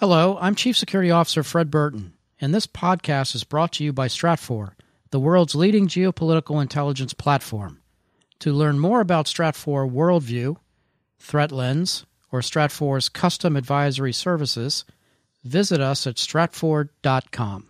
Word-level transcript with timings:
Hello, 0.00 0.36
I'm 0.42 0.54
Chief 0.54 0.76
Security 0.76 1.10
Officer 1.10 1.42
Fred 1.42 1.70
Burton, 1.70 2.12
and 2.38 2.54
this 2.54 2.66
podcast 2.66 3.34
is 3.34 3.44
brought 3.44 3.72
to 3.72 3.84
you 3.84 3.94
by 3.94 4.08
Stratfor, 4.08 4.72
the 5.10 5.18
world's 5.18 5.54
leading 5.54 5.88
geopolitical 5.88 6.60
intelligence 6.60 7.14
platform. 7.14 7.80
To 8.40 8.52
learn 8.52 8.78
more 8.78 9.00
about 9.00 9.24
Stratfor 9.24 9.90
Worldview, 9.90 10.58
Threat 11.18 11.50
Lens, 11.50 12.04
or 12.30 12.40
Stratfor's 12.40 13.08
custom 13.08 13.56
advisory 13.56 14.12
services, 14.12 14.84
visit 15.44 15.80
us 15.80 16.06
at 16.06 16.16
stratfor.com. 16.16 17.66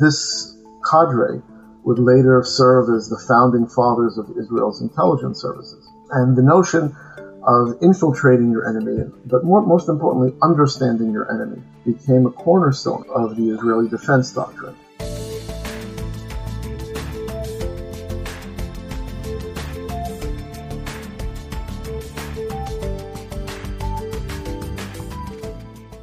This 0.00 0.55
cadre 0.90 1.42
would 1.84 1.98
later 1.98 2.42
serve 2.42 2.88
as 2.94 3.08
the 3.08 3.18
founding 3.28 3.66
fathers 3.66 4.18
of 4.18 4.30
Israel's 4.36 4.80
intelligence 4.80 5.40
services. 5.40 5.88
And 6.10 6.36
the 6.36 6.42
notion 6.42 6.96
of 7.46 7.78
infiltrating 7.80 8.50
your 8.50 8.68
enemy, 8.68 9.04
but 9.24 9.44
more, 9.44 9.64
most 9.64 9.88
importantly, 9.88 10.36
understanding 10.42 11.12
your 11.12 11.30
enemy, 11.32 11.62
became 11.84 12.26
a 12.26 12.30
cornerstone 12.30 13.04
of 13.14 13.36
the 13.36 13.50
Israeli 13.50 13.88
defense 13.88 14.32
doctrine. 14.32 14.74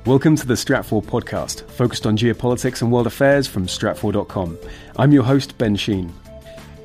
Welcome 0.05 0.35
to 0.35 0.45
the 0.45 0.55
Stratfor 0.55 1.01
podcast, 1.01 1.61
focused 1.71 2.05
on 2.05 2.17
geopolitics 2.17 2.81
and 2.81 2.91
world 2.91 3.07
affairs 3.07 3.47
from 3.47 3.67
Stratfor.com. 3.67 4.57
I'm 4.97 5.13
your 5.13 5.23
host, 5.23 5.57
Ben 5.57 5.77
Sheen. 5.77 6.11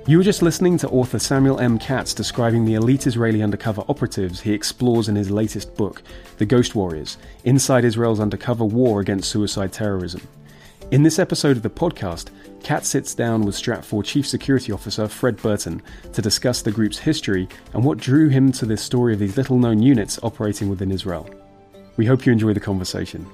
You 0.06 0.18
were 0.18 0.22
just 0.22 0.40
listening 0.40 0.78
to 0.78 0.88
author 0.90 1.18
Samuel 1.18 1.58
M. 1.58 1.80
Katz 1.80 2.14
describing 2.14 2.64
the 2.64 2.74
elite 2.74 3.08
Israeli 3.08 3.42
undercover 3.42 3.82
operatives 3.88 4.40
he 4.40 4.52
explores 4.52 5.08
in 5.08 5.16
his 5.16 5.32
latest 5.32 5.74
book, 5.74 6.00
The 6.36 6.46
Ghost 6.46 6.76
Warriors 6.76 7.18
Inside 7.42 7.84
Israel's 7.84 8.20
Undercover 8.20 8.64
War 8.64 9.00
Against 9.00 9.30
Suicide 9.30 9.72
Terrorism. 9.72 10.22
In 10.92 11.02
this 11.02 11.18
episode 11.18 11.56
of 11.56 11.64
the 11.64 11.70
podcast, 11.70 12.30
Katz 12.62 12.86
sits 12.86 13.16
down 13.16 13.42
with 13.42 13.56
Stratfor 13.56 14.04
Chief 14.04 14.28
Security 14.28 14.70
Officer 14.70 15.08
Fred 15.08 15.38
Burton 15.38 15.82
to 16.12 16.22
discuss 16.22 16.62
the 16.62 16.70
group's 16.70 16.98
history 16.98 17.48
and 17.74 17.82
what 17.82 17.98
drew 17.98 18.28
him 18.28 18.52
to 18.52 18.64
this 18.64 18.80
story 18.80 19.12
of 19.12 19.18
these 19.18 19.36
little 19.36 19.58
known 19.58 19.82
units 19.82 20.20
operating 20.22 20.68
within 20.68 20.92
Israel. 20.92 21.28
We 21.98 22.06
hope 22.06 22.24
you 22.24 22.32
enjoy 22.32 22.52
the 22.52 22.60
conversation. 22.60 23.26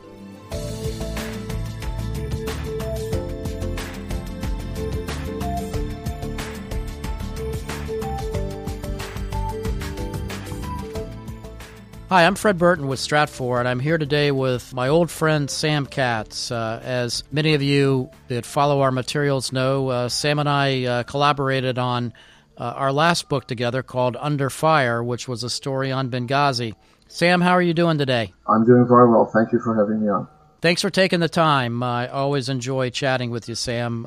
Hi, 12.09 12.25
I'm 12.25 12.37
Fred 12.37 12.57
Burton 12.57 12.87
with 12.87 13.01
Stratfor, 13.01 13.59
and 13.59 13.69
I'm 13.69 13.81
here 13.81 13.99
today 13.99 14.31
with 14.31 14.73
my 14.73 14.89
old 14.89 15.11
friend 15.11 15.51
Sam 15.51 15.85
Katz. 15.85 16.51
Uh, 16.51 16.81
as 16.83 17.23
many 17.31 17.53
of 17.53 17.61
you 17.61 18.09
that 18.29 18.47
follow 18.47 18.81
our 18.81 18.93
materials 18.93 19.53
know, 19.53 19.89
uh, 19.89 20.09
Sam 20.09 20.39
and 20.39 20.49
I 20.49 20.85
uh, 20.85 21.03
collaborated 21.03 21.77
on 21.77 22.15
uh, 22.57 22.63
our 22.63 22.93
last 22.93 23.29
book 23.29 23.47
together 23.47 23.83
called 23.83 24.17
Under 24.19 24.49
Fire, 24.49 25.05
which 25.05 25.29
was 25.29 25.45
a 25.45 25.51
story 25.51 25.93
on 25.93 26.09
Benghazi. 26.09 26.75
Sam, 27.09 27.41
how 27.41 27.53
are 27.53 27.63
you 27.63 27.75
doing 27.75 27.99
today? 27.99 28.33
I'm 28.49 28.65
doing 28.65 28.87
very 28.89 29.09
well. 29.11 29.31
Thank 29.33 29.53
you 29.53 29.61
for 29.61 29.77
having 29.77 30.03
me 30.03 30.09
on. 30.09 30.29
Thanks 30.61 30.83
for 30.83 30.91
taking 30.91 31.21
the 31.21 31.29
time. 31.29 31.83
I 31.83 32.09
always 32.09 32.49
enjoy 32.49 32.91
chatting 32.91 33.31
with 33.31 33.49
you, 33.49 33.55
Sam. 33.55 34.07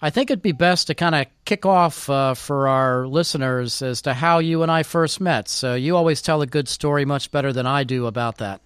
I 0.00 0.10
think 0.10 0.30
it'd 0.30 0.42
be 0.42 0.52
best 0.52 0.86
to 0.86 0.94
kind 0.94 1.14
of 1.14 1.26
kick 1.44 1.66
off 1.66 2.08
uh, 2.08 2.34
for 2.34 2.68
our 2.68 3.06
listeners 3.06 3.82
as 3.82 4.02
to 4.02 4.14
how 4.14 4.38
you 4.38 4.62
and 4.62 4.70
I 4.70 4.84
first 4.84 5.20
met. 5.20 5.48
So 5.48 5.74
you 5.74 5.96
always 5.96 6.22
tell 6.22 6.40
a 6.40 6.46
good 6.46 6.68
story 6.68 7.04
much 7.04 7.30
better 7.30 7.52
than 7.52 7.66
I 7.66 7.84
do 7.84 8.06
about 8.06 8.38
that. 8.38 8.60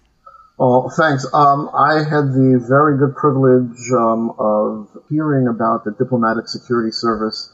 Oh, 0.59 0.89
thanks. 0.95 1.25
Um, 1.33 1.69
I 1.73 1.95
had 1.97 2.31
the 2.31 2.63
very 2.69 2.97
good 2.97 3.15
privilege 3.15 3.77
um, 3.97 4.35
of 4.37 4.87
hearing 5.09 5.47
about 5.47 5.83
the 5.83 5.91
Diplomatic 5.91 6.47
Security 6.47 6.91
Service 6.91 7.51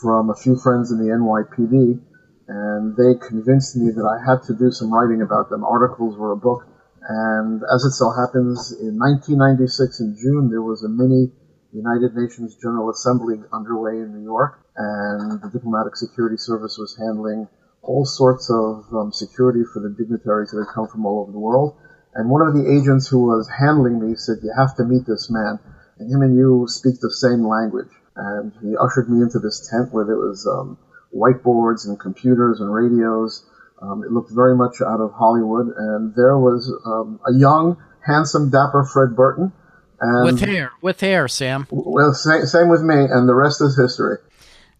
from 0.00 0.30
a 0.30 0.34
few 0.34 0.56
friends 0.56 0.92
in 0.92 0.98
the 0.98 1.12
NYPD 1.12 2.00
and 2.48 2.96
they 2.96 3.14
convinced 3.26 3.76
me 3.76 3.90
that 3.90 4.06
I 4.06 4.22
had 4.22 4.42
to 4.44 4.54
do 4.54 4.70
some 4.70 4.92
writing 4.92 5.22
about 5.22 5.50
them. 5.50 5.64
Articles 5.64 6.16
were 6.16 6.32
a 6.32 6.36
book. 6.36 6.66
And 7.08 7.62
as 7.72 7.84
it 7.84 7.92
so 7.92 8.10
happens, 8.10 8.72
in 8.72 8.98
1996 8.98 10.00
in 10.00 10.16
June, 10.16 10.50
there 10.50 10.62
was 10.62 10.82
a 10.82 10.88
mini 10.88 11.30
United 11.72 12.14
Nations 12.14 12.56
General 12.56 12.90
Assembly 12.90 13.42
underway 13.52 14.00
in 14.00 14.14
New 14.14 14.24
York, 14.24 14.58
and 14.76 15.40
the 15.42 15.50
Diplomatic 15.52 15.96
Security 15.96 16.36
Service 16.36 16.78
was 16.78 16.96
handling 16.96 17.48
all 17.82 18.04
sorts 18.04 18.50
of 18.50 18.84
um, 18.92 19.12
security 19.12 19.62
for 19.72 19.80
the 19.80 19.90
dignitaries 19.90 20.50
that 20.50 20.64
had 20.66 20.74
come 20.74 20.88
from 20.88 21.06
all 21.06 21.20
over 21.20 21.32
the 21.32 21.38
world. 21.38 21.76
And 22.14 22.30
one 22.30 22.42
of 22.42 22.54
the 22.54 22.66
agents 22.66 23.06
who 23.06 23.26
was 23.26 23.48
handling 23.48 24.00
me 24.00 24.16
said, 24.16 24.38
you 24.42 24.52
have 24.56 24.74
to 24.76 24.84
meet 24.84 25.06
this 25.06 25.30
man. 25.30 25.58
And 25.98 26.10
him 26.10 26.22
and 26.22 26.34
you 26.34 26.66
speak 26.68 26.98
the 27.00 27.10
same 27.10 27.46
language. 27.46 27.92
And 28.16 28.52
he 28.62 28.76
ushered 28.76 29.10
me 29.10 29.20
into 29.22 29.38
this 29.38 29.68
tent 29.70 29.92
where 29.92 30.04
there 30.04 30.16
was 30.16 30.46
um, 30.46 30.78
whiteboards 31.16 31.86
and 31.86 31.98
computers 31.98 32.60
and 32.60 32.72
radios. 32.72 33.44
Um, 33.80 34.04
it 34.04 34.10
looked 34.10 34.30
very 34.32 34.56
much 34.56 34.80
out 34.80 35.00
of 35.00 35.12
Hollywood, 35.12 35.68
and 35.76 36.14
there 36.14 36.38
was 36.38 36.72
um, 36.84 37.20
a 37.26 37.32
young, 37.32 37.76
handsome, 38.06 38.50
dapper 38.50 38.84
Fred 38.84 39.14
Burton. 39.16 39.52
And 40.00 40.24
with 40.24 40.40
hair, 40.40 40.72
with 40.80 41.00
hair, 41.00 41.28
Sam. 41.28 41.66
Well, 41.70 42.12
same, 42.14 42.46
same 42.46 42.68
with 42.68 42.82
me, 42.82 42.94
and 42.94 43.28
the 43.28 43.34
rest 43.34 43.60
is 43.62 43.76
history. 43.76 44.18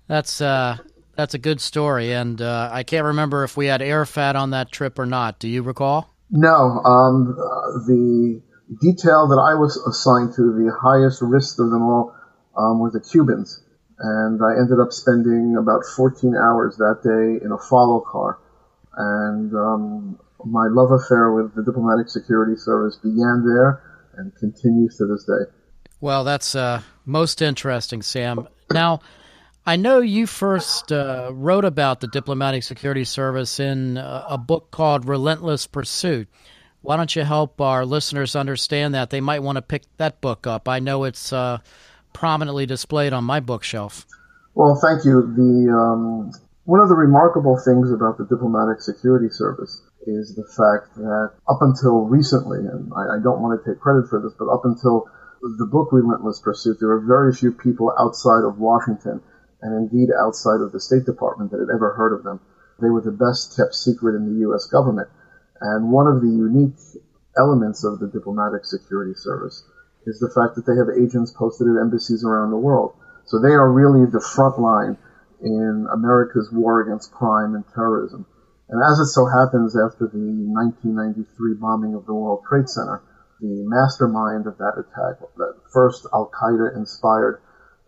That's 0.08 0.40
uh, 0.40 0.78
that's 1.14 1.34
a 1.34 1.38
good 1.38 1.60
story, 1.60 2.12
and 2.12 2.40
uh, 2.40 2.70
I 2.72 2.82
can't 2.82 3.04
remember 3.04 3.42
if 3.44 3.56
we 3.56 3.66
had 3.66 3.82
Arafat 3.82 4.36
on 4.36 4.50
that 4.50 4.70
trip 4.70 4.98
or 4.98 5.06
not. 5.06 5.38
Do 5.38 5.48
you 5.48 5.62
recall? 5.62 6.14
No. 6.30 6.80
Um, 6.84 7.34
the 7.86 8.42
detail 8.80 9.28
that 9.28 9.40
I 9.40 9.54
was 9.54 9.76
assigned 9.76 10.34
to, 10.36 10.42
the 10.42 10.72
highest 10.80 11.22
risk 11.22 11.58
of 11.58 11.70
them 11.70 11.82
all, 11.82 12.14
um, 12.56 12.78
were 12.78 12.90
the 12.90 13.00
Cubans 13.00 13.62
and 13.98 14.40
I 14.42 14.58
ended 14.58 14.78
up 14.80 14.92
spending 14.92 15.56
about 15.58 15.84
14 15.96 16.34
hours 16.36 16.76
that 16.76 17.00
day 17.02 17.44
in 17.44 17.52
a 17.52 17.58
follow 17.58 18.00
car. 18.00 18.38
And 18.96 19.52
um, 19.54 20.18
my 20.44 20.68
love 20.68 20.90
affair 20.90 21.32
with 21.32 21.54
the 21.54 21.62
diplomatic 21.62 22.08
security 22.08 22.56
service 22.56 22.96
began 22.96 23.44
there 23.44 23.82
and 24.16 24.34
continues 24.36 24.96
to 24.98 25.06
this 25.06 25.24
day. 25.24 25.50
Well, 26.00 26.24
that's 26.24 26.54
uh, 26.54 26.82
most 27.04 27.40
interesting, 27.40 28.02
Sam. 28.02 28.48
Now, 28.70 29.00
I 29.64 29.76
know 29.76 30.00
you 30.00 30.26
first 30.26 30.92
uh, 30.92 31.30
wrote 31.32 31.64
about 31.64 32.00
the 32.00 32.06
diplomatic 32.06 32.62
security 32.62 33.04
service 33.04 33.58
in 33.58 33.98
uh, 33.98 34.26
a 34.28 34.38
book 34.38 34.70
called 34.70 35.08
Relentless 35.08 35.66
Pursuit. 35.66 36.28
Why 36.82 36.96
don't 36.96 37.16
you 37.16 37.24
help 37.24 37.60
our 37.60 37.84
listeners 37.84 38.36
understand 38.36 38.94
that? 38.94 39.10
They 39.10 39.20
might 39.20 39.42
want 39.42 39.56
to 39.56 39.62
pick 39.62 39.82
that 39.96 40.20
book 40.20 40.46
up. 40.46 40.68
I 40.68 40.78
know 40.78 41.04
it's 41.04 41.32
uh, 41.32 41.58
prominently 42.16 42.64
displayed 42.64 43.12
on 43.12 43.24
my 43.24 43.40
bookshelf. 43.40 44.06
Well, 44.54 44.80
thank 44.80 45.04
you. 45.04 45.20
The 45.36 45.68
um, 45.68 46.32
one 46.64 46.80
of 46.80 46.88
the 46.88 46.96
remarkable 46.96 47.60
things 47.60 47.92
about 47.92 48.16
the 48.16 48.24
diplomatic 48.24 48.80
security 48.80 49.28
service 49.28 49.84
is 50.08 50.34
the 50.34 50.48
fact 50.48 50.96
that 50.96 51.36
up 51.46 51.60
until 51.60 52.08
recently, 52.08 52.60
and 52.64 52.90
I, 52.96 53.16
I 53.16 53.18
don't 53.22 53.44
want 53.44 53.60
to 53.60 53.60
take 53.60 53.84
credit 53.84 54.08
for 54.08 54.18
this, 54.24 54.32
but 54.32 54.48
up 54.48 54.64
until 54.64 55.04
the 55.42 55.68
book 55.68 55.92
Relentless 55.92 56.40
Pursuit, 56.40 56.78
there 56.80 56.88
were 56.88 57.04
very 57.04 57.34
few 57.34 57.52
people 57.52 57.92
outside 58.00 58.48
of 58.48 58.58
Washington 58.58 59.20
and 59.60 59.76
indeed 59.76 60.08
outside 60.16 60.64
of 60.64 60.72
the 60.72 60.80
State 60.80 61.04
Department 61.04 61.50
that 61.50 61.60
had 61.60 61.68
ever 61.74 61.92
heard 61.92 62.16
of 62.16 62.24
them. 62.24 62.40
They 62.80 62.88
were 62.88 63.04
the 63.04 63.12
best 63.12 63.56
kept 63.56 63.74
secret 63.74 64.16
in 64.16 64.24
the 64.24 64.40
U.S. 64.48 64.64
government. 64.66 65.08
And 65.60 65.92
one 65.92 66.06
of 66.06 66.22
the 66.22 66.32
unique 66.32 66.80
elements 67.36 67.84
of 67.84 68.00
the 68.00 68.08
diplomatic 68.08 68.64
security 68.64 69.12
service 69.14 69.64
is 70.06 70.18
the 70.20 70.30
fact 70.30 70.54
that 70.54 70.64
they 70.64 70.78
have 70.78 70.88
agents 70.88 71.32
posted 71.32 71.66
at 71.66 71.80
embassies 71.82 72.24
around 72.24 72.50
the 72.50 72.56
world. 72.56 72.94
So 73.26 73.38
they 73.38 73.52
are 73.52 73.70
really 73.70 74.06
the 74.06 74.20
front 74.20 74.58
line 74.58 74.96
in 75.42 75.86
America's 75.92 76.50
war 76.52 76.80
against 76.80 77.12
crime 77.12 77.54
and 77.54 77.64
terrorism. 77.74 78.24
And 78.68 78.82
as 78.82 78.98
it 78.98 79.06
so 79.06 79.26
happens, 79.26 79.76
after 79.76 80.06
the 80.06 80.18
1993 80.18 81.54
bombing 81.54 81.94
of 81.94 82.06
the 82.06 82.14
World 82.14 82.42
Trade 82.48 82.68
Center, 82.68 83.02
the 83.40 83.62
mastermind 83.66 84.46
of 84.46 84.58
that 84.58 84.78
attack, 84.78 85.20
that 85.36 85.54
first 85.72 86.06
Al 86.12 86.30
Qaeda 86.30 86.74
inspired 86.74 87.40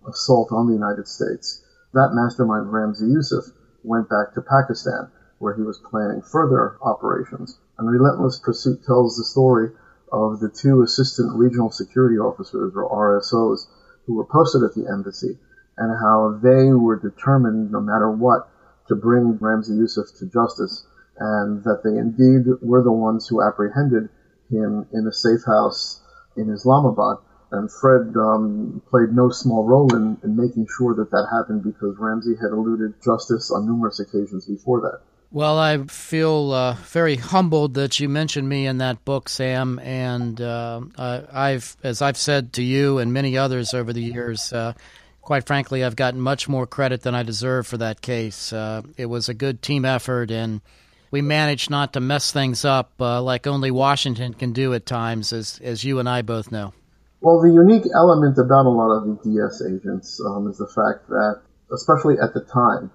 assault 0.06 0.52
on 0.52 0.66
the 0.66 0.75
United 0.75 1.08
States, 1.08 1.64
that 1.94 2.12
mastermind, 2.12 2.66
Ramzi 2.66 3.10
Youssef, 3.10 3.46
went 3.82 4.08
back 4.08 4.34
to 4.34 4.42
Pakistan, 4.42 5.10
where 5.38 5.54
he 5.54 5.62
was 5.62 5.78
planning 5.78 6.20
further 6.20 6.76
operations. 6.82 7.58
And 7.78 7.88
Relentless 7.88 8.38
Pursuit 8.38 8.84
tells 8.84 9.16
the 9.16 9.25
story 9.25 9.70
of 10.12 10.40
the 10.40 10.49
two 10.49 10.82
assistant 10.82 11.37
regional 11.37 11.70
security 11.70 12.19
officers, 12.19 12.72
or 12.75 12.88
RSOs, 12.90 13.66
who 14.06 14.14
were 14.14 14.25
posted 14.25 14.62
at 14.62 14.75
the 14.75 14.88
embassy, 14.90 15.38
and 15.76 15.99
how 16.00 16.38
they 16.43 16.72
were 16.72 16.96
determined, 16.96 17.70
no 17.70 17.81
matter 17.81 18.10
what, 18.10 18.49
to 18.88 18.94
bring 18.94 19.38
Ramzi 19.38 19.76
Youssef 19.76 20.06
to 20.19 20.26
justice, 20.26 20.87
and 21.19 21.62
that 21.64 21.82
they 21.84 21.96
indeed 21.96 22.46
were 22.62 22.82
the 22.82 22.93
ones 22.93 23.28
who 23.28 23.43
apprehended 23.43 24.08
him 24.50 24.87
in 24.93 25.06
a 25.06 25.12
safe 25.12 25.44
house 25.46 26.00
in 26.37 26.50
Islamabad. 26.50 27.19
And 27.50 27.70
Fred 27.70 28.14
um, 28.16 28.82
played 28.90 29.12
no 29.12 29.31
small 29.31 29.64
role 29.64 29.94
in, 29.94 30.19
in 30.22 30.37
making 30.37 30.66
sure 30.76 30.94
that 30.94 31.11
that 31.11 31.28
happened 31.32 31.64
because 31.64 31.96
Ramzi 31.96 32.38
had 32.38 32.50
eluded 32.50 33.00
justice 33.02 33.50
on 33.50 33.66
numerous 33.66 34.00
occasions 34.00 34.46
before 34.46 34.81
that. 34.82 35.00
Well, 35.30 35.58
I 35.58 35.76
feel 35.84 36.52
uh, 36.52 36.72
very 36.84 37.16
humbled 37.16 37.75
that 37.75 38.00
you 38.00 38.08
mentioned 38.08 38.48
me 38.48 38.66
in 38.66 38.78
that 38.78 39.04
book, 39.04 39.28
Sam. 39.28 39.78
And 39.78 40.40
uh, 40.40 40.80
I've, 40.96 41.76
as 41.82 42.00
I've 42.00 42.16
said 42.16 42.54
to 42.54 42.62
you 42.62 42.98
and 42.98 43.12
many 43.12 43.36
others 43.36 43.75
over 43.75 43.92
the 43.92 44.02
years, 44.02 44.54
uh, 44.54 44.72
quite 45.20 45.46
frankly, 45.46 45.84
I've 45.84 45.96
gotten 45.96 46.22
much 46.22 46.48
more 46.48 46.66
credit 46.66 47.02
than 47.02 47.14
I 47.14 47.25
deserve 47.25 47.66
for 47.66 47.76
that 47.76 48.00
case. 48.00 48.54
Uh, 48.54 48.80
it 48.96 49.04
was 49.04 49.28
a 49.28 49.34
good 49.34 49.60
team 49.60 49.84
effort, 49.84 50.30
and 50.30 50.62
we 51.10 51.20
managed 51.20 51.69
not 51.69 51.92
to 51.92 52.00
mess 52.00 52.32
things 52.32 52.64
up 52.64 52.92
uh, 52.98 53.20
like 53.20 53.46
only 53.46 53.70
Washington 53.70 54.32
can 54.32 54.54
do 54.54 54.72
at 54.72 54.86
times, 54.86 55.34
as 55.34 55.60
as 55.62 55.84
you 55.84 55.98
and 55.98 56.08
I 56.08 56.22
both 56.22 56.50
know. 56.50 56.72
Well, 57.20 57.42
the 57.42 57.52
unique 57.52 57.84
element 57.94 58.38
about 58.38 58.64
a 58.64 58.70
lot 58.70 58.90
of 58.96 59.04
the 59.04 59.30
DS 59.30 59.60
agents 59.60 60.22
um, 60.25 60.48
is 60.48 60.56
the 60.56 60.69
fact 60.69 61.06
that, 61.08 61.42
especially 61.70 62.19
at 62.19 62.32
the 62.32 62.40
time, 62.40 62.90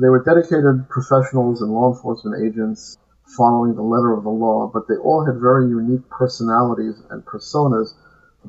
they 0.00 0.08
were 0.08 0.22
dedicated 0.22 0.88
professionals 0.88 1.62
and 1.62 1.72
law 1.72 1.92
enforcement 1.92 2.44
agents 2.44 2.98
following 3.36 3.74
the 3.74 3.82
letter 3.82 4.12
of 4.12 4.24
the 4.24 4.30
law, 4.30 4.70
but 4.72 4.86
they 4.88 4.96
all 4.96 5.24
had 5.24 5.40
very 5.40 5.68
unique 5.68 6.08
personalities 6.10 7.00
and 7.10 7.24
personas 7.24 7.94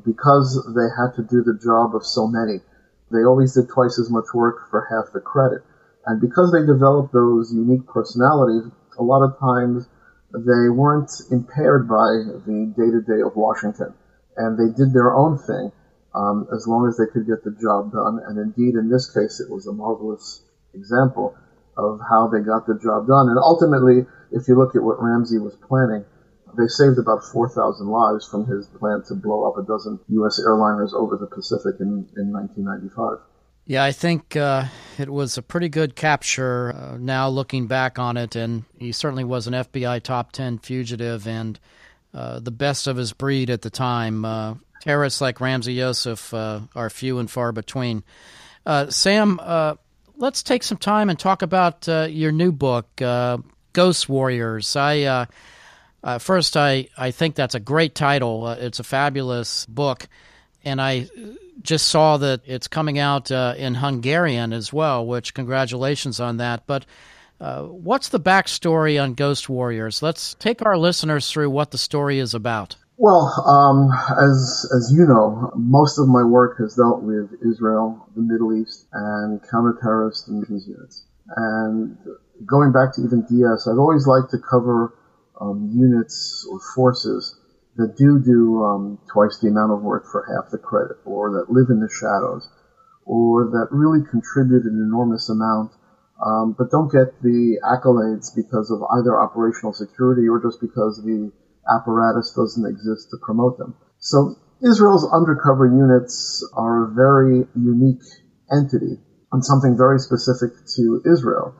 because 0.04 0.54
they 0.76 0.88
had 0.96 1.16
to 1.16 1.22
do 1.22 1.42
the 1.42 1.58
job 1.58 1.96
of 1.96 2.04
so 2.04 2.28
many. 2.28 2.60
They 3.10 3.24
always 3.24 3.54
did 3.54 3.68
twice 3.68 3.98
as 3.98 4.10
much 4.10 4.26
work 4.34 4.70
for 4.70 4.86
half 4.90 5.12
the 5.12 5.20
credit. 5.20 5.62
And 6.06 6.20
because 6.20 6.52
they 6.52 6.64
developed 6.64 7.12
those 7.12 7.52
unique 7.52 7.86
personalities, 7.86 8.70
a 8.98 9.02
lot 9.02 9.24
of 9.24 9.38
times 9.38 9.88
they 10.32 10.68
weren't 10.68 11.10
impaired 11.30 11.88
by 11.88 12.28
the 12.44 12.72
day 12.76 12.90
to 12.92 13.00
day 13.00 13.22
of 13.24 13.34
Washington. 13.36 13.94
And 14.36 14.58
they 14.58 14.70
did 14.76 14.92
their 14.92 15.14
own 15.14 15.38
thing 15.38 15.72
um, 16.14 16.46
as 16.54 16.66
long 16.68 16.86
as 16.86 16.96
they 16.96 17.06
could 17.10 17.26
get 17.26 17.42
the 17.42 17.56
job 17.60 17.92
done. 17.92 18.20
And 18.26 18.38
indeed, 18.38 18.74
in 18.74 18.88
this 18.88 19.10
case, 19.10 19.40
it 19.40 19.50
was 19.50 19.66
a 19.66 19.72
marvelous 19.72 20.42
example 20.74 21.36
of 21.76 22.00
how 22.08 22.28
they 22.28 22.40
got 22.40 22.66
the 22.66 22.78
job 22.82 23.06
done. 23.06 23.28
And 23.28 23.38
ultimately, 23.38 24.06
if 24.32 24.48
you 24.48 24.56
look 24.56 24.74
at 24.74 24.82
what 24.82 24.98
Ramzi 24.98 25.42
was 25.42 25.56
planning, 25.56 26.04
they 26.56 26.66
saved 26.66 26.98
about 26.98 27.22
4,000 27.24 27.86
lives 27.86 28.26
from 28.26 28.46
his 28.46 28.66
plan 28.66 29.02
to 29.08 29.14
blow 29.14 29.48
up 29.48 29.58
a 29.58 29.66
dozen 29.66 30.00
U.S. 30.08 30.40
airliners 30.40 30.92
over 30.92 31.16
the 31.16 31.26
Pacific 31.26 31.76
in, 31.80 32.08
in 32.16 32.32
1995. 32.32 33.18
Yeah, 33.66 33.84
I 33.84 33.92
think 33.92 34.34
uh, 34.34 34.64
it 34.96 35.10
was 35.10 35.36
a 35.36 35.42
pretty 35.42 35.68
good 35.68 35.94
capture 35.94 36.74
uh, 36.74 36.96
now 36.96 37.28
looking 37.28 37.66
back 37.66 37.98
on 37.98 38.16
it, 38.16 38.34
and 38.34 38.64
he 38.78 38.92
certainly 38.92 39.24
was 39.24 39.46
an 39.46 39.52
FBI 39.52 40.02
top 40.02 40.32
10 40.32 40.58
fugitive 40.58 41.28
and 41.28 41.60
uh, 42.14 42.40
the 42.40 42.50
best 42.50 42.86
of 42.86 42.96
his 42.96 43.12
breed 43.12 43.50
at 43.50 43.60
the 43.60 43.70
time. 43.70 44.24
Uh, 44.24 44.54
terrorists 44.80 45.20
like 45.20 45.38
Ramzi 45.38 45.74
Youssef 45.74 46.32
uh, 46.32 46.60
are 46.74 46.88
few 46.88 47.18
and 47.18 47.30
far 47.30 47.52
between. 47.52 48.04
Uh, 48.64 48.88
Sam, 48.88 49.38
let's 50.18 50.42
take 50.42 50.62
some 50.62 50.78
time 50.78 51.08
and 51.08 51.18
talk 51.18 51.42
about 51.42 51.86
your 51.86 52.32
new 52.32 52.52
book, 52.52 52.86
Ghost 52.96 54.08
Warriors. 54.08 54.76
I 54.76 55.26
uh, 56.02 56.18
first, 56.18 56.56
I, 56.56 56.88
I 56.96 57.10
think 57.10 57.34
that's 57.34 57.54
a 57.54 57.60
great 57.60 57.94
title. 57.94 58.46
Uh, 58.46 58.56
it's 58.58 58.80
a 58.80 58.84
fabulous 58.84 59.66
book. 59.66 60.08
And 60.64 60.80
I 60.80 61.08
just 61.62 61.88
saw 61.88 62.18
that 62.18 62.42
it's 62.46 62.68
coming 62.68 62.98
out 62.98 63.30
uh, 63.30 63.54
in 63.56 63.74
Hungarian 63.74 64.52
as 64.52 64.72
well, 64.72 65.06
which 65.06 65.34
congratulations 65.34 66.20
on 66.20 66.38
that. 66.38 66.66
But 66.66 66.86
uh, 67.40 67.62
what's 67.62 68.10
the 68.10 68.20
backstory 68.20 69.02
on 69.02 69.14
Ghost 69.14 69.48
Warriors? 69.48 70.02
Let's 70.02 70.34
take 70.34 70.64
our 70.64 70.76
listeners 70.76 71.30
through 71.30 71.50
what 71.50 71.70
the 71.70 71.78
story 71.78 72.18
is 72.18 72.34
about. 72.34 72.76
Well, 73.00 73.30
um, 73.46 73.92
as 74.18 74.66
as 74.74 74.92
you 74.92 75.06
know, 75.06 75.52
most 75.54 75.98
of 75.98 76.08
my 76.08 76.24
work 76.24 76.58
has 76.58 76.74
dealt 76.74 77.00
with 77.00 77.30
Israel, 77.46 78.08
the 78.16 78.22
Middle 78.22 78.52
East, 78.60 78.88
and 78.92 79.40
counterterrorist 79.40 80.26
and 80.26 80.44
units. 80.48 81.06
And 81.36 81.96
going 82.44 82.72
back 82.72 82.96
to 82.96 83.02
even 83.02 83.22
DS, 83.22 83.68
I've 83.68 83.78
always 83.78 84.08
liked 84.08 84.32
to 84.32 84.38
cover 84.38 84.94
um, 85.40 85.70
units 85.72 86.44
or 86.50 86.58
forces 86.74 87.38
that 87.76 87.96
do 87.96 88.18
do 88.18 88.64
um, 88.64 88.98
twice 89.06 89.38
the 89.38 89.46
amount 89.46 89.70
of 89.70 89.82
work 89.82 90.04
for 90.10 90.26
half 90.34 90.50
the 90.50 90.58
credit, 90.58 90.96
or 91.04 91.30
that 91.38 91.52
live 91.52 91.70
in 91.70 91.78
the 91.78 91.88
shadows, 91.88 92.50
or 93.04 93.44
that 93.54 93.68
really 93.70 94.02
contribute 94.10 94.64
an 94.64 94.74
enormous 94.74 95.28
amount, 95.28 95.70
um, 96.18 96.56
but 96.58 96.72
don't 96.72 96.90
get 96.90 97.22
the 97.22 97.60
accolades 97.62 98.34
because 98.34 98.72
of 98.72 98.82
either 98.98 99.14
operational 99.14 99.72
security 99.72 100.26
or 100.26 100.42
just 100.42 100.60
because 100.60 101.00
the 101.04 101.30
apparatus 101.68 102.32
doesn't 102.34 102.66
exist 102.66 103.10
to 103.10 103.16
promote 103.22 103.58
them. 103.58 103.74
So 103.98 104.36
Israel's 104.62 105.08
undercover 105.12 105.66
units 105.66 106.46
are 106.52 106.84
a 106.84 106.94
very 106.94 107.46
unique 107.54 108.02
entity 108.50 108.98
and 109.32 109.44
something 109.44 109.76
very 109.76 109.98
specific 109.98 110.50
to 110.76 111.02
Israel 111.04 111.54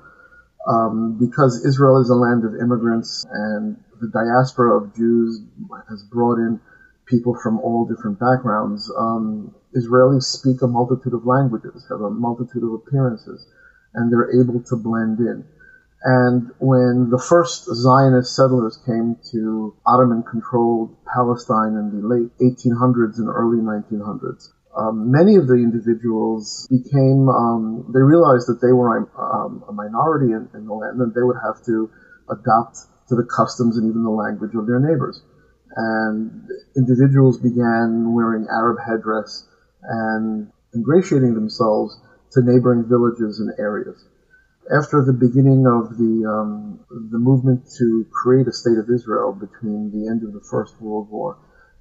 um, 0.66 1.16
because 1.18 1.64
Israel 1.64 2.00
is 2.00 2.10
a 2.10 2.14
land 2.14 2.44
of 2.44 2.54
immigrants 2.54 3.24
and 3.30 3.76
the 4.00 4.08
diaspora 4.08 4.76
of 4.76 4.94
Jews 4.94 5.40
has 5.88 6.02
brought 6.04 6.38
in 6.38 6.60
people 7.06 7.34
from 7.42 7.58
all 7.60 7.86
different 7.86 8.18
backgrounds. 8.18 8.90
Um, 8.96 9.54
Israelis 9.76 10.24
speak 10.24 10.62
a 10.62 10.66
multitude 10.66 11.14
of 11.14 11.26
languages, 11.26 11.86
have 11.90 12.00
a 12.00 12.10
multitude 12.10 12.62
of 12.62 12.72
appearances, 12.72 13.46
and 13.94 14.12
they're 14.12 14.40
able 14.40 14.60
to 14.60 14.76
blend 14.76 15.18
in. 15.20 15.44
And 16.02 16.50
when 16.58 17.10
the 17.10 17.18
first 17.18 17.64
Zionist 17.64 18.34
settlers 18.36 18.78
came 18.86 19.16
to 19.32 19.74
Ottoman 19.84 20.22
controlled 20.22 20.96
Palestine 21.12 21.74
in 21.74 22.00
the 22.00 22.06
late 22.06 22.30
1800s 22.38 23.18
and 23.18 23.28
early 23.28 23.58
1900s, 23.58 24.52
um, 24.76 25.10
many 25.10 25.34
of 25.34 25.48
the 25.48 25.54
individuals 25.54 26.68
became, 26.70 27.28
um, 27.28 27.90
they 27.92 28.00
realized 28.00 28.46
that 28.46 28.60
they 28.62 28.72
were 28.72 29.10
um, 29.18 29.64
a 29.68 29.72
minority 29.72 30.32
in, 30.32 30.48
in, 30.54 30.66
the 30.66 30.72
land 30.72 31.00
and 31.00 31.12
they 31.14 31.22
would 31.22 31.38
have 31.42 31.64
to 31.66 31.90
adapt 32.30 32.86
to 33.08 33.16
the 33.16 33.26
customs 33.26 33.76
and 33.76 33.90
even 33.90 34.04
the 34.04 34.10
language 34.10 34.54
of 34.54 34.66
their 34.68 34.78
neighbors. 34.78 35.20
And 35.74 36.46
individuals 36.76 37.38
began 37.38 38.14
wearing 38.14 38.46
Arab 38.46 38.78
headdress 38.78 39.48
and 39.82 40.52
ingratiating 40.74 41.34
themselves 41.34 41.98
to 42.32 42.42
neighboring 42.42 42.88
villages 42.88 43.40
and 43.40 43.50
areas. 43.58 44.04
After 44.70 45.02
the 45.02 45.14
beginning 45.14 45.66
of 45.66 45.96
the 45.96 46.28
um, 46.28 46.80
the 46.90 47.16
movement 47.16 47.64
to 47.78 48.04
create 48.12 48.46
a 48.46 48.52
state 48.52 48.76
of 48.76 48.90
Israel 48.90 49.32
between 49.32 49.90
the 49.90 50.08
end 50.10 50.22
of 50.22 50.34
the 50.34 50.44
First 50.44 50.78
World 50.78 51.08
War 51.08 51.38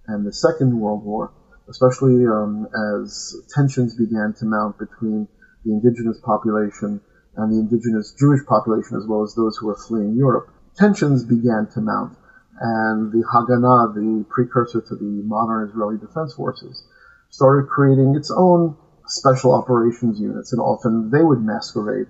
and 0.08 0.26
the 0.26 0.32
Second 0.32 0.80
World 0.80 1.04
War, 1.04 1.34
especially 1.68 2.26
um, 2.26 2.66
as 3.04 3.36
tensions 3.54 3.94
began 3.94 4.34
to 4.40 4.46
mount 4.46 4.80
between 4.80 5.28
the 5.66 5.74
indigenous 5.74 6.18
population 6.24 7.02
and 7.36 7.52
the 7.52 7.60
indigenous 7.60 8.14
Jewish 8.18 8.46
population, 8.46 8.96
as 8.96 9.06
well 9.06 9.22
as 9.22 9.36
those 9.36 9.58
who 9.58 9.68
were 9.68 9.76
fleeing 9.76 10.16
Europe. 10.16 10.48
Tensions 10.78 11.26
began 11.26 11.68
to 11.74 11.82
mount, 11.82 12.16
and 12.62 13.12
the 13.12 13.24
Haganah, 13.28 13.96
the 13.96 14.24
precursor 14.30 14.80
to 14.80 14.96
the 14.96 15.24
modern 15.28 15.68
Israeli 15.68 15.98
Defense 15.98 16.36
Forces, 16.36 16.88
started 17.32 17.68
creating 17.68 18.16
its 18.16 18.32
own 18.32 18.78
special 19.08 19.54
operations 19.54 20.22
units, 20.22 20.54
and 20.54 20.62
often 20.62 21.10
they 21.12 21.24
would 21.24 21.44
masquerade 21.44 22.08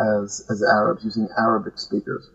as 0.00 0.44
as 0.50 0.62
Arabs, 0.62 1.04
using 1.04 1.28
Arabic 1.38 1.78
speakers. 1.78 2.28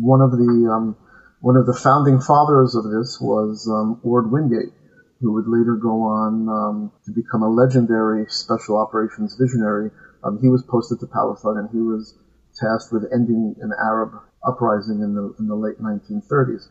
One 0.00 0.20
of 0.20 0.30
the 0.32 0.70
um, 0.72 0.96
one 1.40 1.56
of 1.56 1.66
the 1.66 1.74
founding 1.74 2.20
fathers 2.20 2.74
of 2.74 2.84
this 2.84 3.20
was 3.20 3.68
um, 3.68 4.00
Orde 4.02 4.30
Wingate, 4.30 4.72
who 5.20 5.32
would 5.32 5.46
later 5.46 5.76
go 5.76 6.02
on 6.02 6.48
um, 6.48 6.92
to 7.04 7.12
become 7.12 7.42
a 7.42 7.48
legendary 7.48 8.26
special 8.28 8.76
operations 8.76 9.36
visionary. 9.38 9.90
Um, 10.22 10.38
he 10.40 10.48
was 10.48 10.62
posted 10.62 11.00
to 11.00 11.06
Palestine 11.06 11.58
and 11.58 11.68
he 11.70 11.80
was 11.80 12.14
tasked 12.54 12.92
with 12.92 13.04
ending 13.12 13.54
an 13.60 13.72
Arab 13.78 14.12
uprising 14.46 15.00
in 15.00 15.14
the 15.14 15.34
in 15.38 15.46
the 15.48 15.54
late 15.54 15.78
1930s. 15.80 16.68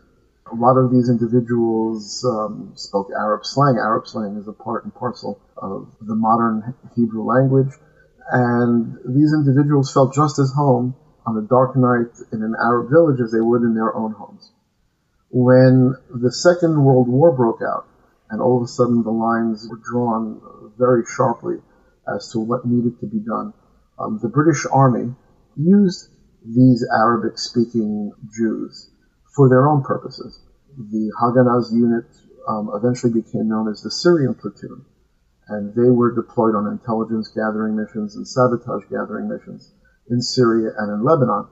A 0.51 0.55
lot 0.55 0.77
of 0.77 0.91
these 0.91 1.09
individuals 1.09 2.25
um, 2.25 2.73
spoke 2.75 3.09
Arab 3.17 3.45
slang. 3.45 3.77
Arab 3.77 4.07
slang 4.07 4.37
is 4.37 4.47
a 4.47 4.53
part 4.53 4.83
and 4.83 4.93
parcel 4.93 5.39
of 5.57 5.87
the 6.01 6.15
modern 6.15 6.73
Hebrew 6.95 7.23
language, 7.23 7.73
and 8.31 8.97
these 9.05 9.33
individuals 9.33 9.93
felt 9.93 10.13
just 10.13 10.39
as 10.39 10.51
home 10.53 10.95
on 11.25 11.37
a 11.37 11.41
dark 11.41 11.75
night 11.75 12.11
in 12.31 12.43
an 12.43 12.55
Arab 12.59 12.89
village 12.89 13.19
as 13.21 13.31
they 13.31 13.41
would 13.41 13.61
in 13.61 13.73
their 13.75 13.95
own 13.95 14.11
homes. 14.11 14.51
When 15.29 15.95
the 16.13 16.31
Second 16.31 16.83
World 16.83 17.07
War 17.07 17.31
broke 17.31 17.61
out, 17.61 17.87
and 18.29 18.41
all 18.41 18.57
of 18.57 18.63
a 18.63 18.67
sudden 18.67 19.03
the 19.03 19.11
lines 19.11 19.67
were 19.69 19.77
drawn 19.77 20.41
very 20.77 21.03
sharply 21.05 21.57
as 22.07 22.31
to 22.31 22.39
what 22.39 22.65
needed 22.65 22.99
to 22.99 23.05
be 23.05 23.19
done. 23.19 23.53
Um, 23.99 24.19
the 24.21 24.29
British 24.29 24.65
Army 24.71 25.13
used 25.55 26.09
these 26.45 26.85
Arabic 26.91 27.37
speaking 27.37 28.11
Jews 28.35 28.89
for 29.35 29.49
their 29.49 29.67
own 29.67 29.83
purposes. 29.83 30.41
The 30.77 31.11
Haganah's 31.21 31.71
unit 31.71 32.05
um, 32.47 32.71
eventually 32.73 33.13
became 33.13 33.47
known 33.47 33.69
as 33.69 33.81
the 33.81 33.91
Syrian 33.91 34.33
platoon, 34.33 34.83
and 35.53 35.75
they 35.75 35.89
were 35.89 36.15
deployed 36.15 36.55
on 36.55 36.67
intelligence 36.67 37.29
gathering 37.29 37.75
missions 37.75 38.15
and 38.15 38.27
sabotage 38.27 38.83
gathering 38.89 39.29
missions 39.29 39.73
in 40.09 40.21
Syria 40.21 40.71
and 40.77 40.91
in 40.91 41.03
Lebanon. 41.03 41.47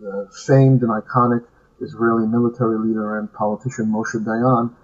The 0.00 0.30
famed 0.46 0.82
and 0.82 0.90
iconic 0.90 1.44
Israeli 1.80 2.26
military 2.26 2.78
leader 2.78 3.18
and 3.18 3.32
politician 3.32 3.86
Moshe 3.86 4.16
Dayan 4.24 4.74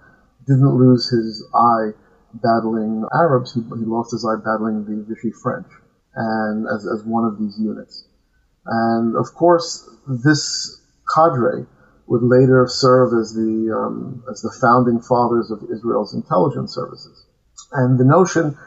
didn't 0.47 0.75
lose 0.75 1.09
his 1.09 1.45
eye 1.53 1.91
battling 2.33 3.05
Arabs. 3.13 3.53
He, 3.53 3.61
he 3.61 3.85
lost 3.85 4.11
his 4.11 4.25
eye 4.25 4.41
battling 4.43 4.85
the 4.85 5.05
Vichy 5.07 5.31
French, 5.31 5.67
and 6.15 6.67
as, 6.67 6.85
as 6.85 7.03
one 7.05 7.25
of 7.25 7.39
these 7.39 7.57
units. 7.59 8.07
And 8.65 9.15
of 9.15 9.33
course, 9.33 9.89
this 10.07 10.81
cadre 11.13 11.65
would 12.07 12.23
later 12.23 12.67
serve 12.67 13.13
as 13.19 13.33
the 13.33 13.73
um, 13.75 14.23
as 14.29 14.41
the 14.41 14.53
founding 14.61 15.01
fathers 15.01 15.51
of 15.51 15.63
Israel's 15.71 16.13
intelligence 16.13 16.73
services. 16.73 17.25
And 17.71 17.99
the 17.99 18.05
notion 18.05 18.57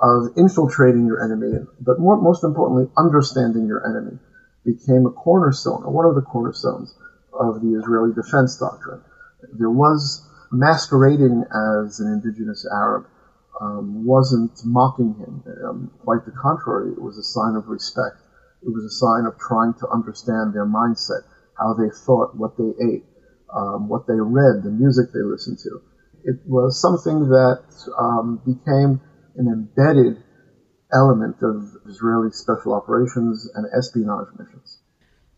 of 0.00 0.36
infiltrating 0.36 1.06
your 1.06 1.24
enemy, 1.24 1.66
but 1.80 1.98
more, 1.98 2.16
most 2.16 2.44
importantly, 2.44 2.90
understanding 2.96 3.66
your 3.66 3.86
enemy, 3.88 4.18
became 4.64 5.06
a 5.06 5.10
cornerstone, 5.10 5.82
or 5.84 5.92
one 5.92 6.06
of 6.06 6.14
the 6.14 6.22
cornerstones 6.22 6.94
of 7.32 7.60
the 7.60 7.78
Israeli 7.78 8.12
defense 8.14 8.56
doctrine. 8.58 9.00
There 9.58 9.70
was 9.70 10.26
masquerading 10.50 11.44
as 11.52 12.00
an 12.00 12.12
indigenous 12.12 12.66
Arab 12.70 13.06
um, 13.60 14.06
wasn't 14.06 14.52
mocking 14.64 15.14
him. 15.14 15.42
Um, 15.64 15.90
quite 16.04 16.24
the 16.24 16.32
contrary, 16.32 16.92
it 16.92 17.00
was 17.00 17.18
a 17.18 17.24
sign 17.24 17.56
of 17.56 17.68
respect. 17.68 18.16
It 18.62 18.68
was 18.68 18.84
a 18.84 18.90
sign 18.90 19.26
of 19.26 19.38
trying 19.38 19.74
to 19.80 19.88
understand 19.88 20.54
their 20.54 20.66
mindset, 20.66 21.22
how 21.58 21.74
they 21.74 21.90
thought, 21.90 22.36
what 22.36 22.56
they 22.56 22.70
ate, 22.84 23.04
um, 23.54 23.88
what 23.88 24.06
they 24.06 24.18
read, 24.18 24.62
the 24.62 24.70
music 24.70 25.12
they 25.12 25.22
listened 25.22 25.58
to. 25.64 25.82
It 26.28 26.40
was 26.44 26.78
something 26.78 27.30
that 27.30 27.64
um, 27.98 28.42
became 28.44 29.00
an 29.36 29.46
embedded 29.48 30.22
element 30.92 31.36
of 31.42 31.64
Israeli 31.88 32.30
special 32.32 32.74
operations 32.74 33.48
and 33.54 33.66
espionage 33.76 34.28
missions. 34.38 34.78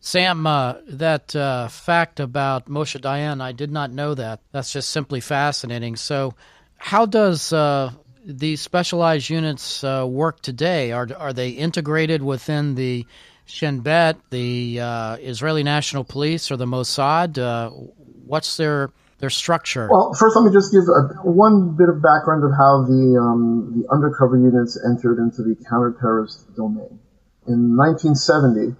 Sam, 0.01 0.45
uh, 0.45 0.75
that 0.87 1.33
uh, 1.33 1.69
fact 1.69 2.19
about 2.19 2.67
Moshe 2.67 2.99
Dayan, 2.99 3.39
I 3.39 3.53
did 3.53 3.71
not 3.71 3.91
know 3.91 4.15
that. 4.15 4.41
That's 4.51 4.73
just 4.73 4.89
simply 4.89 5.21
fascinating. 5.21 5.95
So, 5.95 6.33
how 6.75 7.05
does 7.05 7.53
uh, 7.53 7.91
these 8.25 8.59
specialized 8.59 9.29
units 9.29 9.83
uh, 9.85 10.05
work 10.05 10.41
today? 10.41 10.91
Are 10.91 11.07
are 11.17 11.31
they 11.31 11.51
integrated 11.51 12.21
within 12.21 12.75
the 12.75 13.05
Shin 13.45 13.79
Bet, 13.79 14.17
the 14.29 14.81
uh, 14.81 15.17
Israeli 15.21 15.63
National 15.63 16.03
Police, 16.03 16.51
or 16.51 16.57
the 16.57 16.65
Mossad? 16.65 17.37
Uh, 17.37 17.69
what's 17.69 18.57
their 18.57 18.89
their 19.21 19.29
structure? 19.29 19.87
Well, 19.89 20.13
first, 20.13 20.35
let 20.35 20.43
me 20.43 20.51
just 20.51 20.71
give 20.71 20.83
a, 20.89 21.21
one 21.23 21.77
bit 21.77 21.87
of 21.87 22.01
background 22.01 22.43
of 22.43 22.51
how 22.51 22.83
the 22.83 23.15
um, 23.15 23.77
the 23.77 23.87
undercover 23.93 24.35
units 24.35 24.77
entered 24.83 25.17
into 25.21 25.41
the 25.43 25.55
counterterrorist 25.69 26.55
domain. 26.55 26.99
In 27.47 27.77
1970 27.77 28.75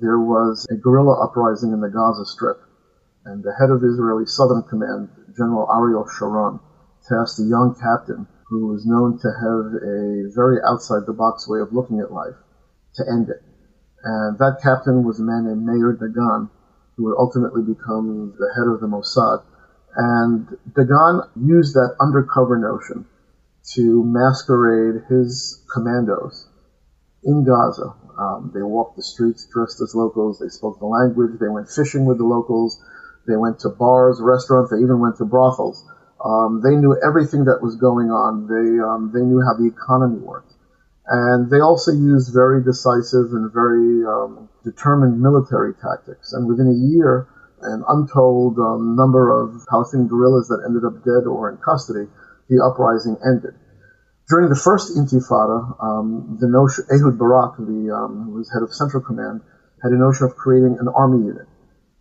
there 0.00 0.18
was 0.18 0.66
a 0.70 0.76
guerrilla 0.76 1.24
uprising 1.24 1.72
in 1.72 1.80
the 1.80 1.88
Gaza 1.88 2.24
Strip, 2.24 2.60
and 3.24 3.44
the 3.44 3.54
head 3.60 3.70
of 3.70 3.84
Israeli 3.84 4.26
Southern 4.26 4.62
Command, 4.64 5.08
General 5.36 5.68
Ariel 5.70 6.08
Sharon, 6.08 6.60
tasked 7.08 7.38
a 7.38 7.44
young 7.44 7.76
captain 7.76 8.26
who 8.48 8.68
was 8.68 8.86
known 8.86 9.18
to 9.20 9.28
have 9.28 9.76
a 9.82 10.30
very 10.34 10.58
outside 10.66 11.06
the 11.06 11.12
box 11.12 11.48
way 11.48 11.60
of 11.60 11.72
looking 11.72 12.00
at 12.00 12.12
life 12.12 12.36
to 12.96 13.04
end 13.08 13.28
it. 13.28 13.42
And 14.04 14.38
that 14.38 14.60
captain 14.62 15.04
was 15.04 15.20
a 15.20 15.24
man 15.24 15.46
named 15.46 15.64
Meir 15.64 15.96
Dagan, 15.96 16.50
who 16.96 17.04
would 17.04 17.16
ultimately 17.18 17.62
become 17.62 18.34
the 18.38 18.52
head 18.56 18.68
of 18.68 18.80
the 18.80 18.86
Mossad. 18.86 19.42
And 19.96 20.48
Dagan 20.72 21.28
used 21.36 21.74
that 21.74 21.96
undercover 22.00 22.58
notion 22.58 23.06
to 23.74 24.04
masquerade 24.04 25.04
his 25.08 25.62
commandos 25.72 26.48
in 27.22 27.44
Gaza 27.44 27.94
um, 28.18 28.52
they 28.54 28.62
walked 28.62 28.96
the 28.96 29.02
streets 29.02 29.46
dressed 29.52 29.80
as 29.80 29.94
locals. 29.94 30.38
They 30.38 30.48
spoke 30.48 30.78
the 30.78 30.86
language. 30.86 31.38
They 31.40 31.48
went 31.48 31.68
fishing 31.68 32.04
with 32.04 32.18
the 32.18 32.24
locals. 32.24 32.82
They 33.26 33.36
went 33.36 33.60
to 33.60 33.70
bars, 33.70 34.20
restaurants. 34.20 34.70
They 34.70 34.78
even 34.78 35.00
went 35.00 35.16
to 35.18 35.24
brothels. 35.24 35.84
Um, 36.24 36.60
they 36.62 36.76
knew 36.76 36.96
everything 37.04 37.44
that 37.46 37.60
was 37.60 37.76
going 37.76 38.10
on. 38.10 38.46
They 38.46 38.80
um, 38.80 39.10
they 39.12 39.20
knew 39.20 39.42
how 39.42 39.54
the 39.54 39.66
economy 39.66 40.18
worked, 40.18 40.52
and 41.06 41.50
they 41.50 41.60
also 41.60 41.90
used 41.90 42.32
very 42.32 42.62
decisive 42.62 43.32
and 43.32 43.52
very 43.52 44.06
um, 44.06 44.48
determined 44.62 45.20
military 45.20 45.74
tactics. 45.74 46.32
And 46.32 46.46
within 46.46 46.68
a 46.68 46.78
year, 46.94 47.28
an 47.64 47.84
untold 47.88 48.58
um, 48.58 48.96
number 48.96 49.32
of 49.32 49.64
Palestinian 49.68 50.08
guerrillas 50.08 50.48
that 50.48 50.62
ended 50.66 50.84
up 50.84 51.04
dead 51.04 51.26
or 51.26 51.50
in 51.50 51.56
custody, 51.58 52.06
the 52.48 52.62
uprising 52.62 53.16
ended. 53.24 53.54
During 54.28 54.48
the 54.48 54.56
first 54.56 54.96
Intifada, 54.96 55.76
um, 55.82 56.38
the 56.40 56.48
notion 56.48 56.84
Ehud 56.88 57.18
Barak, 57.18 57.56
the 57.58 57.92
um, 57.92 58.24
who 58.24 58.40
was 58.40 58.50
head 58.52 58.62
of 58.62 58.72
Central 58.72 59.02
Command, 59.02 59.42
had 59.82 59.92
a 59.92 60.00
notion 60.00 60.24
of 60.26 60.36
creating 60.36 60.78
an 60.80 60.88
army 60.88 61.26
unit 61.26 61.46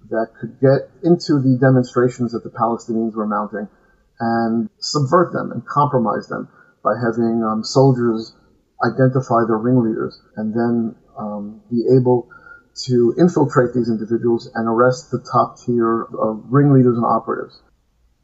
that 0.09 0.27
could 0.39 0.59
get 0.59 0.87
into 1.03 1.39
the 1.39 1.57
demonstrations 1.59 2.31
that 2.31 2.43
the 2.43 2.49
Palestinians 2.49 3.15
were 3.15 3.27
mounting 3.27 3.67
and 4.19 4.69
subvert 4.79 5.33
them 5.33 5.51
and 5.51 5.65
compromise 5.65 6.27
them 6.27 6.47
by 6.83 6.93
having 6.95 7.43
um, 7.43 7.63
soldiers 7.63 8.35
identify 8.83 9.43
their 9.47 9.57
ringleaders 9.57 10.19
and 10.35 10.53
then 10.53 10.95
um, 11.17 11.61
be 11.69 11.83
able 11.95 12.29
to 12.75 13.13
infiltrate 13.17 13.73
these 13.73 13.89
individuals 13.89 14.49
and 14.55 14.67
arrest 14.67 15.11
the 15.11 15.19
top 15.31 15.57
tier 15.59 16.03
of 16.03 16.43
ringleaders 16.49 16.97
and 16.97 17.05
operatives. 17.05 17.61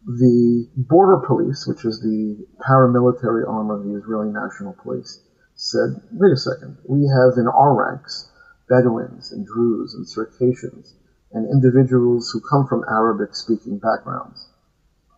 The 0.06 0.68
border 0.76 1.26
police, 1.26 1.68
which 1.68 1.86
is 1.86 2.02
the 2.02 2.48
paramilitary 2.68 3.48
arm 3.48 3.70
of 3.70 3.84
the 3.84 3.96
Israeli 3.96 4.32
National 4.32 4.74
Police, 4.74 5.22
said, 5.56 6.02
wait 6.12 6.32
a 6.32 6.38
second, 6.38 6.78
we 6.88 7.06
have 7.08 7.38
in 7.38 7.48
our 7.48 7.76
ranks 7.76 8.32
Bedouins 8.70 9.32
and 9.32 9.46
Druze 9.46 9.94
and 9.94 10.08
Circassians 10.08 10.96
and 11.32 11.46
individuals 11.50 12.32
who 12.32 12.40
come 12.40 12.66
from 12.66 12.84
Arabic 12.90 13.36
speaking 13.36 13.78
backgrounds. 13.78 14.50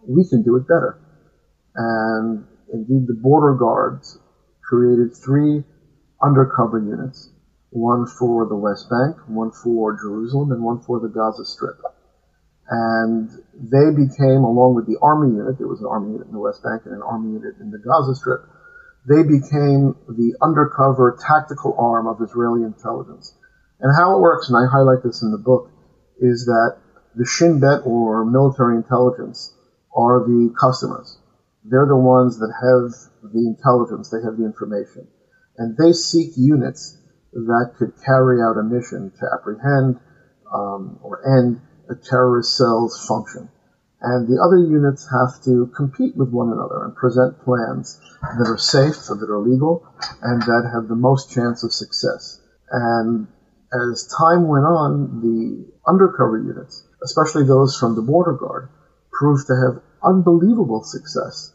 We 0.08 0.28
can 0.28 0.42
do 0.42 0.56
it 0.56 0.68
better. 0.68 0.98
And 1.76 2.46
indeed, 2.74 3.08
the 3.08 3.14
border 3.14 3.54
guards 3.56 4.20
created 4.64 5.16
three 5.16 5.64
undercover 6.22 6.80
units, 6.80 7.30
one 7.72 8.06
for 8.06 8.46
the 8.48 8.56
West 8.56 8.90
Bank, 8.90 9.18
one 9.28 9.52
for 9.52 9.96
Jerusalem, 9.96 10.52
and 10.52 10.62
one 10.62 10.82
for 10.82 11.00
the 11.00 11.08
Gaza 11.08 11.46
Strip. 11.46 11.80
And 12.70 13.32
they 13.56 13.92
became, 13.96 14.44
along 14.44 14.76
with 14.76 14.88
the 14.88 15.00
army 15.02 15.36
unit, 15.36 15.58
there 15.58 15.68
was 15.68 15.80
an 15.80 15.88
army 15.88 16.14
unit 16.14 16.28
in 16.28 16.34
the 16.34 16.40
West 16.40 16.64
Bank 16.64 16.84
and 16.86 16.96
an 16.96 17.02
army 17.02 17.34
unit 17.34 17.56
in 17.60 17.72
the 17.72 17.80
Gaza 17.80 18.16
Strip, 18.16 18.44
they 19.08 19.24
became 19.24 19.96
the 20.08 20.36
undercover 20.42 21.18
tactical 21.20 21.76
arm 21.80 22.08
of 22.08 22.22
Israeli 22.22 22.64
intelligence. 22.64 23.34
And 23.80 23.96
how 23.96 24.16
it 24.16 24.22
works, 24.22 24.50
and 24.50 24.58
I 24.58 24.70
highlight 24.70 25.02
this 25.04 25.24
in 25.24 25.32
the 25.32 25.42
book, 25.42 25.72
is 26.20 26.46
that 26.46 26.78
the 27.16 27.26
Shin 27.26 27.60
Bet 27.60 27.82
or 27.84 28.24
military 28.26 28.76
intelligence 28.76 29.56
are 29.96 30.20
the 30.20 30.54
customers. 30.60 31.18
They're 31.64 31.88
the 31.88 31.96
ones 31.96 32.38
that 32.40 32.54
have 32.54 33.32
the 33.34 33.48
intelligence, 33.48 34.10
they 34.12 34.22
have 34.24 34.38
the 34.38 34.46
information. 34.46 35.08
And 35.58 35.76
they 35.78 35.94
seek 35.94 36.34
units 36.38 36.98
that 37.34 37.74
could 37.78 37.94
carry 38.04 38.42
out 38.42 38.58
a 38.58 38.64
mission 38.64 39.12
to 39.20 39.26
apprehend 39.34 40.00
um, 40.54 41.00
or 41.02 41.26
end 41.38 41.62
a 41.90 41.96
terrorist 41.96 42.58
cell's 42.58 43.06
function. 43.08 43.50
And 44.02 44.28
the 44.28 44.42
other 44.42 44.58
units 44.58 45.08
have 45.12 45.44
to 45.46 45.72
compete 45.76 46.18
with 46.18 46.30
one 46.30 46.52
another 46.52 46.86
and 46.86 46.96
present 46.96 47.40
plans 47.44 48.02
that 48.22 48.50
are 48.50 48.58
safe, 48.58 48.96
that 49.08 49.30
are 49.30 49.40
legal, 49.40 49.86
and 50.22 50.42
that 50.42 50.70
have 50.74 50.88
the 50.88 50.96
most 50.96 51.32
chance 51.32 51.64
of 51.64 51.72
success. 51.72 52.42
And 52.72 53.28
as 53.72 54.10
time 54.18 54.48
went 54.48 54.66
on, 54.66 55.22
the 55.22 55.72
undercover 55.88 56.40
units, 56.40 56.84
especially 57.04 57.46
those 57.46 57.78
from 57.78 57.96
the 57.96 58.02
border 58.02 58.34
guard, 58.34 58.70
proved 59.12 59.48
to 59.48 59.56
have 59.56 59.84
unbelievable 60.04 60.84
success 60.84 61.54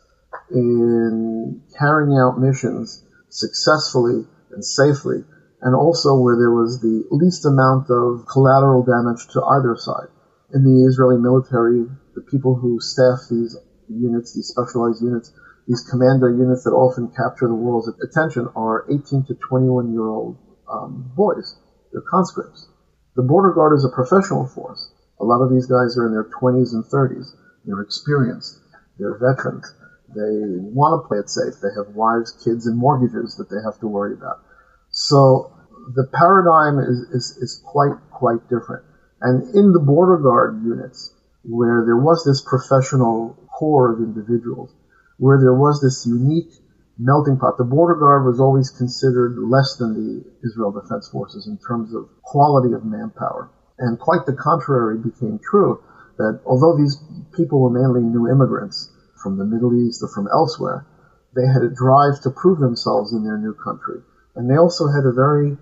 in 0.51 1.63
carrying 1.79 2.17
out 2.17 2.39
missions 2.39 3.03
successfully 3.29 4.25
and 4.53 4.65
safely, 4.65 5.25
and 5.63 5.75
also 5.75 6.15
where 6.15 6.37
there 6.37 6.53
was 6.53 6.81
the 6.81 7.05
least 7.11 7.45
amount 7.45 7.91
of 7.91 8.27
collateral 8.27 8.83
damage 8.83 9.27
to 9.33 9.43
either 9.43 9.77
side 9.77 10.09
in 10.55 10.63
the 10.63 10.87
Israeli 10.87 11.19
military, 11.19 11.87
the 12.15 12.21
people 12.23 12.55
who 12.55 12.79
staff 12.81 13.19
these 13.31 13.57
units, 13.89 14.35
these 14.35 14.49
specialized 14.49 15.03
units, 15.03 15.33
these 15.67 15.83
commando 15.91 16.29
units 16.29 16.65
that 16.65 16.71
often 16.71 17.09
capture 17.09 17.49
the 17.49 17.55
world's 17.55 17.91
attention 18.01 18.49
are 18.55 18.87
18 18.91 19.25
to 19.27 19.35
21 19.35 19.93
year 19.93 20.07
old 20.07 20.39
um, 20.71 21.11
boys. 21.17 21.59
They're 21.93 22.05
conscripts. 22.09 22.69
The 23.17 23.23
border 23.23 23.53
guard 23.53 23.77
is 23.77 23.85
a 23.85 23.89
professional 23.89 24.47
force. 24.47 24.93
A 25.21 25.25
lot 25.25 25.43
of 25.43 25.51
these 25.51 25.67
guys 25.67 25.97
are 25.97 26.07
in 26.07 26.13
their 26.13 26.29
20s 26.29 26.73
and 26.73 26.85
30s. 26.85 27.35
They're 27.65 27.81
experienced. 27.81 28.61
They're 28.99 29.19
veterans. 29.19 29.67
They 30.15 30.63
want 30.73 31.03
to 31.03 31.09
play 31.09 31.19
it 31.19 31.29
safe. 31.29 31.59
They 31.61 31.75
have 31.75 31.97
wives, 31.97 32.31
kids, 32.45 32.67
and 32.67 32.79
mortgages 32.79 33.35
that 33.37 33.51
they 33.51 33.61
have 33.65 33.81
to 33.81 33.89
worry 33.89 34.13
about. 34.13 34.45
So 34.99 35.53
the 35.93 36.09
paradigm 36.09 36.81
is, 36.81 36.99
is, 37.13 37.37
is 37.37 37.63
quite, 37.67 37.93
quite 38.11 38.49
different. 38.49 38.83
And 39.21 39.55
in 39.55 39.73
the 39.73 39.85
border 39.85 40.17
guard 40.17 40.65
units, 40.65 41.13
where 41.45 41.85
there 41.85 42.01
was 42.01 42.25
this 42.25 42.41
professional 42.41 43.37
core 43.59 43.93
of 43.93 44.01
individuals, 44.01 44.73
where 45.19 45.39
there 45.39 45.53
was 45.53 45.81
this 45.85 46.07
unique 46.09 46.49
melting 46.97 47.37
pot, 47.37 47.59
the 47.59 47.65
border 47.65 48.01
guard 48.01 48.25
was 48.25 48.41
always 48.41 48.71
considered 48.71 49.37
less 49.37 49.77
than 49.77 49.93
the 49.93 50.25
Israel 50.49 50.73
Defense 50.73 51.11
Forces 51.13 51.47
in 51.47 51.59
terms 51.69 51.93
of 51.95 52.09
quality 52.23 52.73
of 52.73 52.85
manpower. 52.85 53.51
And 53.79 54.01
quite 54.01 54.25
the 54.25 54.33
contrary 54.33 54.97
became 54.97 55.39
true, 55.45 55.85
that 56.17 56.41
although 56.47 56.75
these 56.75 56.97
people 57.37 57.61
were 57.61 57.69
mainly 57.69 58.01
new 58.01 58.33
immigrants 58.33 58.89
from 59.23 59.37
the 59.37 59.45
Middle 59.45 59.77
East 59.77 60.03
or 60.03 60.09
from 60.09 60.27
elsewhere, 60.33 60.87
They 61.37 61.47
had 61.47 61.63
a 61.63 61.69
drive 61.69 62.21
to 62.23 62.31
prove 62.31 62.61
themselves 62.61 63.13
in 63.13 63.23
their 63.23 63.37
new 63.37 63.53
country. 63.53 64.01
And 64.37 64.51
they 64.51 64.57
also 64.57 64.87
had 64.87 65.05
a 65.05 65.13
very 65.13 65.57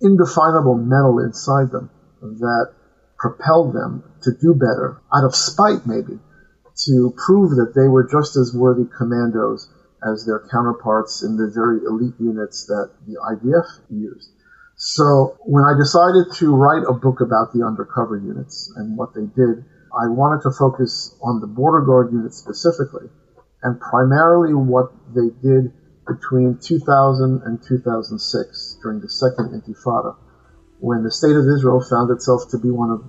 indefinable 0.00 0.76
mettle 0.76 1.18
inside 1.18 1.70
them 1.70 1.90
that 2.20 2.72
propelled 3.18 3.74
them 3.74 4.04
to 4.22 4.30
do 4.40 4.54
better, 4.54 5.00
out 5.14 5.24
of 5.24 5.34
spite 5.34 5.86
maybe, 5.86 6.18
to 6.84 7.14
prove 7.16 7.56
that 7.56 7.72
they 7.74 7.88
were 7.88 8.04
just 8.04 8.36
as 8.36 8.54
worthy 8.54 8.84
commandos 8.96 9.68
as 10.04 10.26
their 10.26 10.46
counterparts 10.50 11.22
in 11.22 11.36
the 11.36 11.50
very 11.50 11.80
elite 11.84 12.14
units 12.20 12.66
that 12.66 12.90
the 13.06 13.16
IDF 13.16 13.66
used. 13.90 14.30
So 14.76 15.38
when 15.40 15.64
I 15.64 15.72
decided 15.76 16.34
to 16.34 16.54
write 16.54 16.84
a 16.86 16.92
book 16.92 17.20
about 17.20 17.54
the 17.54 17.64
undercover 17.64 18.18
units 18.18 18.70
and 18.76 18.96
what 18.96 19.14
they 19.14 19.24
did, 19.24 19.64
I 19.90 20.08
wanted 20.08 20.42
to 20.42 20.50
focus 20.50 21.16
on 21.22 21.40
the 21.40 21.46
border 21.46 21.86
guard 21.86 22.12
unit 22.12 22.34
specifically 22.34 23.08
and 23.62 23.80
primarily 23.80 24.52
what 24.52 24.92
they 25.14 25.30
did 25.42 25.72
between 26.06 26.58
2000 26.58 27.42
and 27.44 27.62
2006 27.62 28.78
during 28.82 29.00
the 29.00 29.08
second 29.08 29.50
intifada 29.50 30.16
when 30.78 31.02
the 31.02 31.10
state 31.10 31.34
of 31.34 31.46
Israel 31.48 31.80
found 31.80 32.10
itself 32.10 32.48
to 32.50 32.58
be 32.58 32.70
one 32.70 32.90
of 32.90 33.02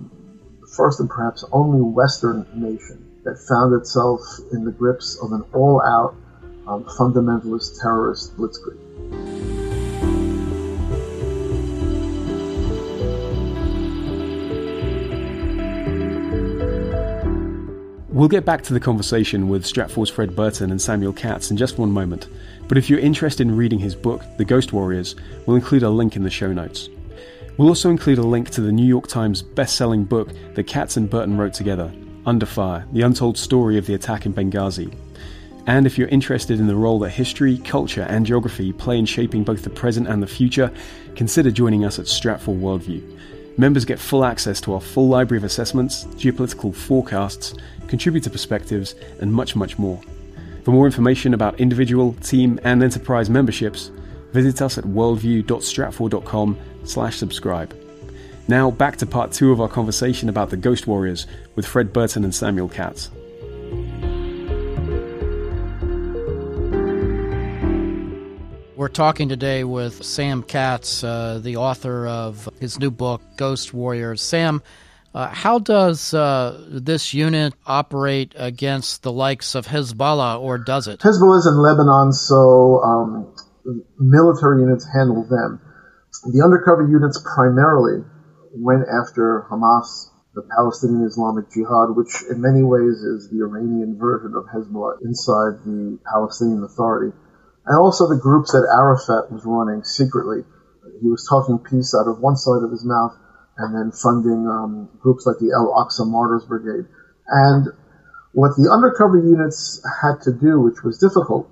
the 0.60 0.66
first 0.76 1.00
and 1.00 1.08
perhaps 1.08 1.44
only 1.52 1.80
Western 1.80 2.46
nation 2.54 3.04
that 3.24 3.38
found 3.48 3.74
itself 3.74 4.20
in 4.52 4.64
the 4.64 4.72
grips 4.72 5.18
of 5.22 5.32
an 5.32 5.42
all-out 5.52 6.14
um, 6.66 6.84
fundamentalist 6.84 7.80
terrorist 7.80 8.36
blitzkrieg. 8.36 8.78
We'll 18.18 18.28
get 18.28 18.44
back 18.44 18.62
to 18.62 18.72
the 18.72 18.80
conversation 18.80 19.48
with 19.48 19.62
Stratfor's 19.62 20.10
Fred 20.10 20.34
Burton 20.34 20.72
and 20.72 20.82
Samuel 20.82 21.12
Katz 21.12 21.52
in 21.52 21.56
just 21.56 21.78
one 21.78 21.92
moment, 21.92 22.26
but 22.68 22.78
if 22.78 22.88
you're 22.88 22.98
interested 22.98 23.46
in 23.46 23.56
reading 23.56 23.78
his 23.78 23.94
book, 23.94 24.22
The 24.36 24.44
Ghost 24.44 24.72
Warriors, 24.72 25.16
we'll 25.46 25.56
include 25.56 25.82
a 25.82 25.90
link 25.90 26.14
in 26.16 26.22
the 26.22 26.30
show 26.30 26.52
notes. 26.52 26.88
We'll 27.56 27.68
also 27.68 27.90
include 27.90 28.18
a 28.18 28.22
link 28.22 28.50
to 28.50 28.60
the 28.60 28.70
New 28.70 28.86
York 28.86 29.08
Times 29.08 29.42
best-selling 29.42 30.04
book 30.04 30.30
that 30.54 30.68
Katz 30.68 30.96
and 30.96 31.10
Burton 31.10 31.36
wrote 31.36 31.54
together, 31.54 31.92
Under 32.24 32.46
Fire: 32.46 32.86
The 32.92 33.02
Untold 33.02 33.36
Story 33.36 33.78
of 33.78 33.86
the 33.86 33.94
Attack 33.94 34.26
in 34.26 34.34
Benghazi. 34.34 34.94
And 35.66 35.86
if 35.86 35.98
you're 35.98 36.08
interested 36.08 36.60
in 36.60 36.66
the 36.66 36.76
role 36.76 36.98
that 37.00 37.10
history, 37.10 37.58
culture, 37.58 38.02
and 38.02 38.24
geography 38.24 38.72
play 38.72 38.98
in 38.98 39.06
shaping 39.06 39.44
both 39.44 39.64
the 39.64 39.70
present 39.70 40.06
and 40.06 40.22
the 40.22 40.26
future, 40.26 40.72
consider 41.16 41.50
joining 41.50 41.84
us 41.84 41.98
at 41.98 42.06
Stratfor 42.06 42.58
Worldview. 42.58 43.02
Members 43.58 43.84
get 43.84 43.98
full 43.98 44.24
access 44.24 44.60
to 44.60 44.74
our 44.74 44.80
full 44.80 45.08
library 45.08 45.38
of 45.38 45.44
assessments, 45.44 46.04
geopolitical 46.14 46.74
forecasts, 46.74 47.54
contributor 47.88 48.30
perspectives, 48.30 48.94
and 49.20 49.32
much, 49.32 49.56
much 49.56 49.78
more. 49.78 50.00
For 50.68 50.72
more 50.72 50.84
information 50.84 51.32
about 51.32 51.58
individual, 51.58 52.12
team, 52.20 52.60
and 52.62 52.82
enterprise 52.82 53.30
memberships, 53.30 53.90
visit 54.34 54.60
us 54.60 54.76
at 54.76 54.84
worldview.stratfor.com 54.84 56.58
slash 56.84 57.16
subscribe. 57.16 57.74
Now 58.48 58.70
back 58.70 58.96
to 58.98 59.06
part 59.06 59.32
two 59.32 59.50
of 59.50 59.62
our 59.62 59.68
conversation 59.70 60.28
about 60.28 60.50
the 60.50 60.58
Ghost 60.58 60.86
Warriors 60.86 61.26
with 61.54 61.66
Fred 61.66 61.90
Burton 61.90 62.22
and 62.22 62.34
Samuel 62.34 62.68
Katz. 62.68 63.10
We're 68.76 68.90
talking 68.92 69.30
today 69.30 69.64
with 69.64 70.04
Sam 70.04 70.42
Katz, 70.42 71.02
uh, 71.02 71.40
the 71.42 71.56
author 71.56 72.06
of 72.06 72.46
his 72.60 72.78
new 72.78 72.90
book, 72.90 73.22
Ghost 73.38 73.72
Warriors. 73.72 74.20
Sam, 74.20 74.62
uh, 75.14 75.28
how 75.28 75.58
does 75.58 76.14
uh, 76.14 76.64
this 76.68 77.14
unit 77.14 77.54
operate 77.66 78.34
against 78.36 79.02
the 79.02 79.12
likes 79.12 79.54
of 79.54 79.66
Hezbollah, 79.66 80.40
or 80.40 80.58
does 80.58 80.88
it? 80.88 81.00
Hezbollah 81.00 81.38
is 81.38 81.46
in 81.46 81.56
Lebanon, 81.56 82.12
so 82.12 82.80
um, 82.82 83.34
military 83.98 84.60
units 84.60 84.86
handle 84.92 85.24
them. 85.28 85.60
The 86.32 86.42
undercover 86.42 86.88
units 86.88 87.22
primarily 87.22 88.04
went 88.52 88.84
after 88.88 89.46
Hamas, 89.50 90.10
the 90.34 90.42
Palestinian 90.56 91.06
Islamic 91.06 91.50
Jihad, 91.50 91.96
which 91.96 92.22
in 92.30 92.40
many 92.40 92.62
ways 92.62 93.00
is 93.00 93.30
the 93.30 93.44
Iranian 93.44 93.96
version 93.98 94.34
of 94.34 94.44
Hezbollah 94.46 95.02
inside 95.02 95.64
the 95.64 95.98
Palestinian 96.10 96.64
Authority 96.64 97.12
and 97.68 97.76
also 97.76 98.08
the 98.08 98.16
groups 98.16 98.52
that 98.52 98.64
Arafat 98.64 99.30
was 99.30 99.44
running 99.44 99.84
secretly. 99.84 100.42
He 101.00 101.08
was 101.08 101.28
talking 101.28 101.60
peace 101.60 101.94
out 101.94 102.08
of 102.08 102.18
one 102.18 102.36
side 102.36 102.64
of 102.64 102.72
his 102.72 102.84
mouth 102.84 103.12
and 103.58 103.74
then 103.74 103.90
funding 103.90 104.46
um, 104.46 104.88
groups 105.00 105.26
like 105.26 105.38
the 105.38 105.52
El 105.52 105.74
Aqsa 105.74 106.06
Martyrs 106.06 106.44
Brigade. 106.46 106.86
And 107.26 107.68
what 108.32 108.56
the 108.56 108.70
undercover 108.70 109.18
units 109.18 109.82
had 110.00 110.20
to 110.22 110.32
do, 110.32 110.60
which 110.60 110.82
was 110.84 110.98
difficult, 110.98 111.50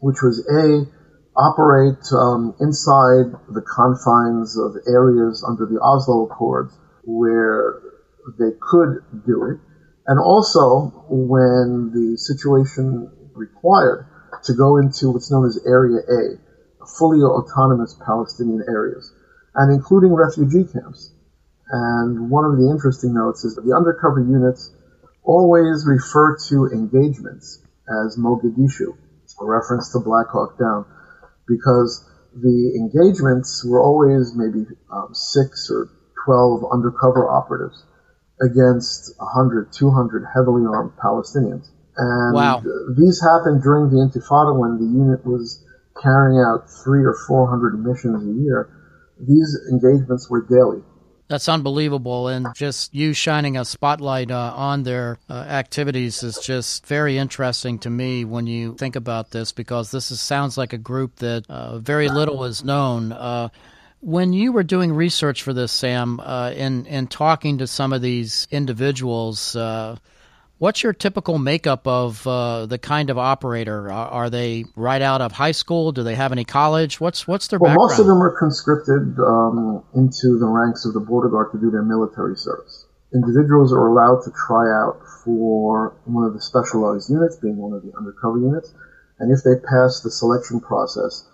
which 0.00 0.22
was 0.22 0.46
A, 0.48 0.86
operate 1.36 2.04
um, 2.12 2.54
inside 2.60 3.32
the 3.48 3.62
confines 3.62 4.58
of 4.58 4.76
areas 4.86 5.44
under 5.46 5.66
the 5.66 5.80
Oslo 5.80 6.26
Accords 6.26 6.76
where 7.04 7.80
they 8.38 8.50
could 8.60 9.02
do 9.26 9.44
it, 9.50 9.58
and 10.06 10.18
also 10.18 10.92
when 11.08 11.90
the 11.92 12.16
situation 12.16 13.10
required 13.34 14.06
to 14.44 14.54
go 14.54 14.76
into 14.76 15.10
what's 15.10 15.30
known 15.30 15.46
as 15.46 15.58
Area 15.66 15.98
A, 15.98 16.86
fully 16.86 17.20
autonomous 17.22 17.96
Palestinian 18.04 18.64
areas, 18.68 19.12
and 19.54 19.72
including 19.72 20.12
refugee 20.12 20.64
camps. 20.64 21.12
And 21.70 22.30
one 22.30 22.44
of 22.44 22.58
the 22.58 22.70
interesting 22.70 23.14
notes 23.14 23.44
is 23.44 23.54
that 23.54 23.62
the 23.62 23.74
undercover 23.74 24.20
units 24.20 24.72
always 25.22 25.86
refer 25.86 26.36
to 26.48 26.66
engagements 26.72 27.62
as 27.88 28.16
Mogadishu, 28.16 28.96
a 29.40 29.44
reference 29.44 29.92
to 29.92 30.00
Black 30.00 30.28
Hawk 30.28 30.58
Down, 30.58 30.84
because 31.46 32.04
the 32.34 32.74
engagements 32.76 33.64
were 33.64 33.82
always 33.82 34.34
maybe 34.34 34.66
um, 34.90 35.10
six 35.12 35.70
or 35.70 35.88
12 36.24 36.64
undercover 36.72 37.28
operatives 37.28 37.82
against 38.40 39.12
100, 39.18 39.72
200 39.72 40.24
heavily 40.34 40.64
armed 40.66 40.92
Palestinians. 41.02 41.68
And 41.96 42.34
wow. 42.34 42.62
these 42.96 43.20
happened 43.20 43.62
during 43.62 43.90
the 43.90 43.96
Intifada 43.96 44.58
when 44.58 44.78
the 44.78 44.86
unit 44.86 45.26
was 45.26 45.62
carrying 46.00 46.40
out 46.40 46.70
three 46.82 47.04
or 47.04 47.14
four 47.26 47.48
hundred 47.50 47.78
missions 47.84 48.22
a 48.24 48.42
year. 48.42 48.70
These 49.26 49.58
engagements 49.70 50.28
were 50.30 50.42
daily. 50.42 50.82
That's 51.30 51.48
unbelievable. 51.48 52.26
And 52.26 52.48
just 52.56 52.92
you 52.92 53.12
shining 53.12 53.56
a 53.56 53.64
spotlight 53.64 54.32
uh, 54.32 54.52
on 54.56 54.82
their 54.82 55.16
uh, 55.28 55.34
activities 55.34 56.24
is 56.24 56.38
just 56.38 56.84
very 56.86 57.18
interesting 57.18 57.78
to 57.80 57.90
me 57.90 58.24
when 58.24 58.48
you 58.48 58.74
think 58.74 58.96
about 58.96 59.30
this 59.30 59.52
because 59.52 59.92
this 59.92 60.10
is, 60.10 60.20
sounds 60.20 60.58
like 60.58 60.72
a 60.72 60.78
group 60.78 61.16
that 61.16 61.44
uh, 61.48 61.78
very 61.78 62.08
little 62.08 62.42
is 62.42 62.64
known. 62.64 63.12
Uh, 63.12 63.48
when 64.00 64.32
you 64.32 64.50
were 64.50 64.64
doing 64.64 64.92
research 64.92 65.44
for 65.44 65.52
this, 65.52 65.70
Sam, 65.70 66.18
uh, 66.18 66.50
in, 66.50 66.86
in 66.86 67.06
talking 67.06 67.58
to 67.58 67.68
some 67.68 67.92
of 67.92 68.02
these 68.02 68.48
individuals, 68.50 69.54
uh, 69.54 69.96
What's 70.60 70.82
your 70.82 70.92
typical 70.92 71.38
makeup 71.38 71.86
of 71.86 72.26
uh, 72.26 72.66
the 72.66 72.76
kind 72.76 73.08
of 73.08 73.16
operator? 73.16 73.90
Are, 73.90 74.28
are, 74.28 74.28
they 74.28 74.66
right 74.76 75.00
out 75.00 75.22
of 75.22 75.32
high 75.32 75.56
school? 75.56 75.90
Do 75.90 76.02
they 76.02 76.16
have 76.16 76.32
any 76.32 76.44
college? 76.44 77.00
What's 77.00 77.26
what's 77.26 77.48
their 77.48 77.58
well, 77.58 77.70
background? 77.70 77.88
most 77.88 77.98
of 77.98 78.06
them 78.06 78.22
are 78.22 78.36
conscripted 78.38 79.16
um, 79.24 79.82
into 79.96 80.36
the 80.36 80.44
ranks 80.44 80.84
of 80.84 80.92
the 80.92 81.00
border 81.00 81.30
guard 81.30 81.52
to 81.52 81.58
do 81.58 81.70
their 81.70 81.80
military 81.82 82.36
service. 82.36 82.84
Individuals 83.14 83.72
are 83.72 83.88
allowed 83.88 84.20
to 84.24 84.30
try 84.36 84.68
out 84.68 85.00
for 85.24 85.96
one 86.04 86.28
of 86.28 86.34
the 86.34 86.42
specialized 86.42 87.08
units, 87.08 87.36
being 87.40 87.56
one 87.56 87.72
of 87.72 87.80
the 87.80 87.96
undercover 87.96 88.38
units, 88.38 88.74
and 89.18 89.32
if 89.32 89.40
they 89.42 89.56
pass 89.64 90.04
the 90.04 90.10
selection 90.10 90.60
process, 90.60 91.24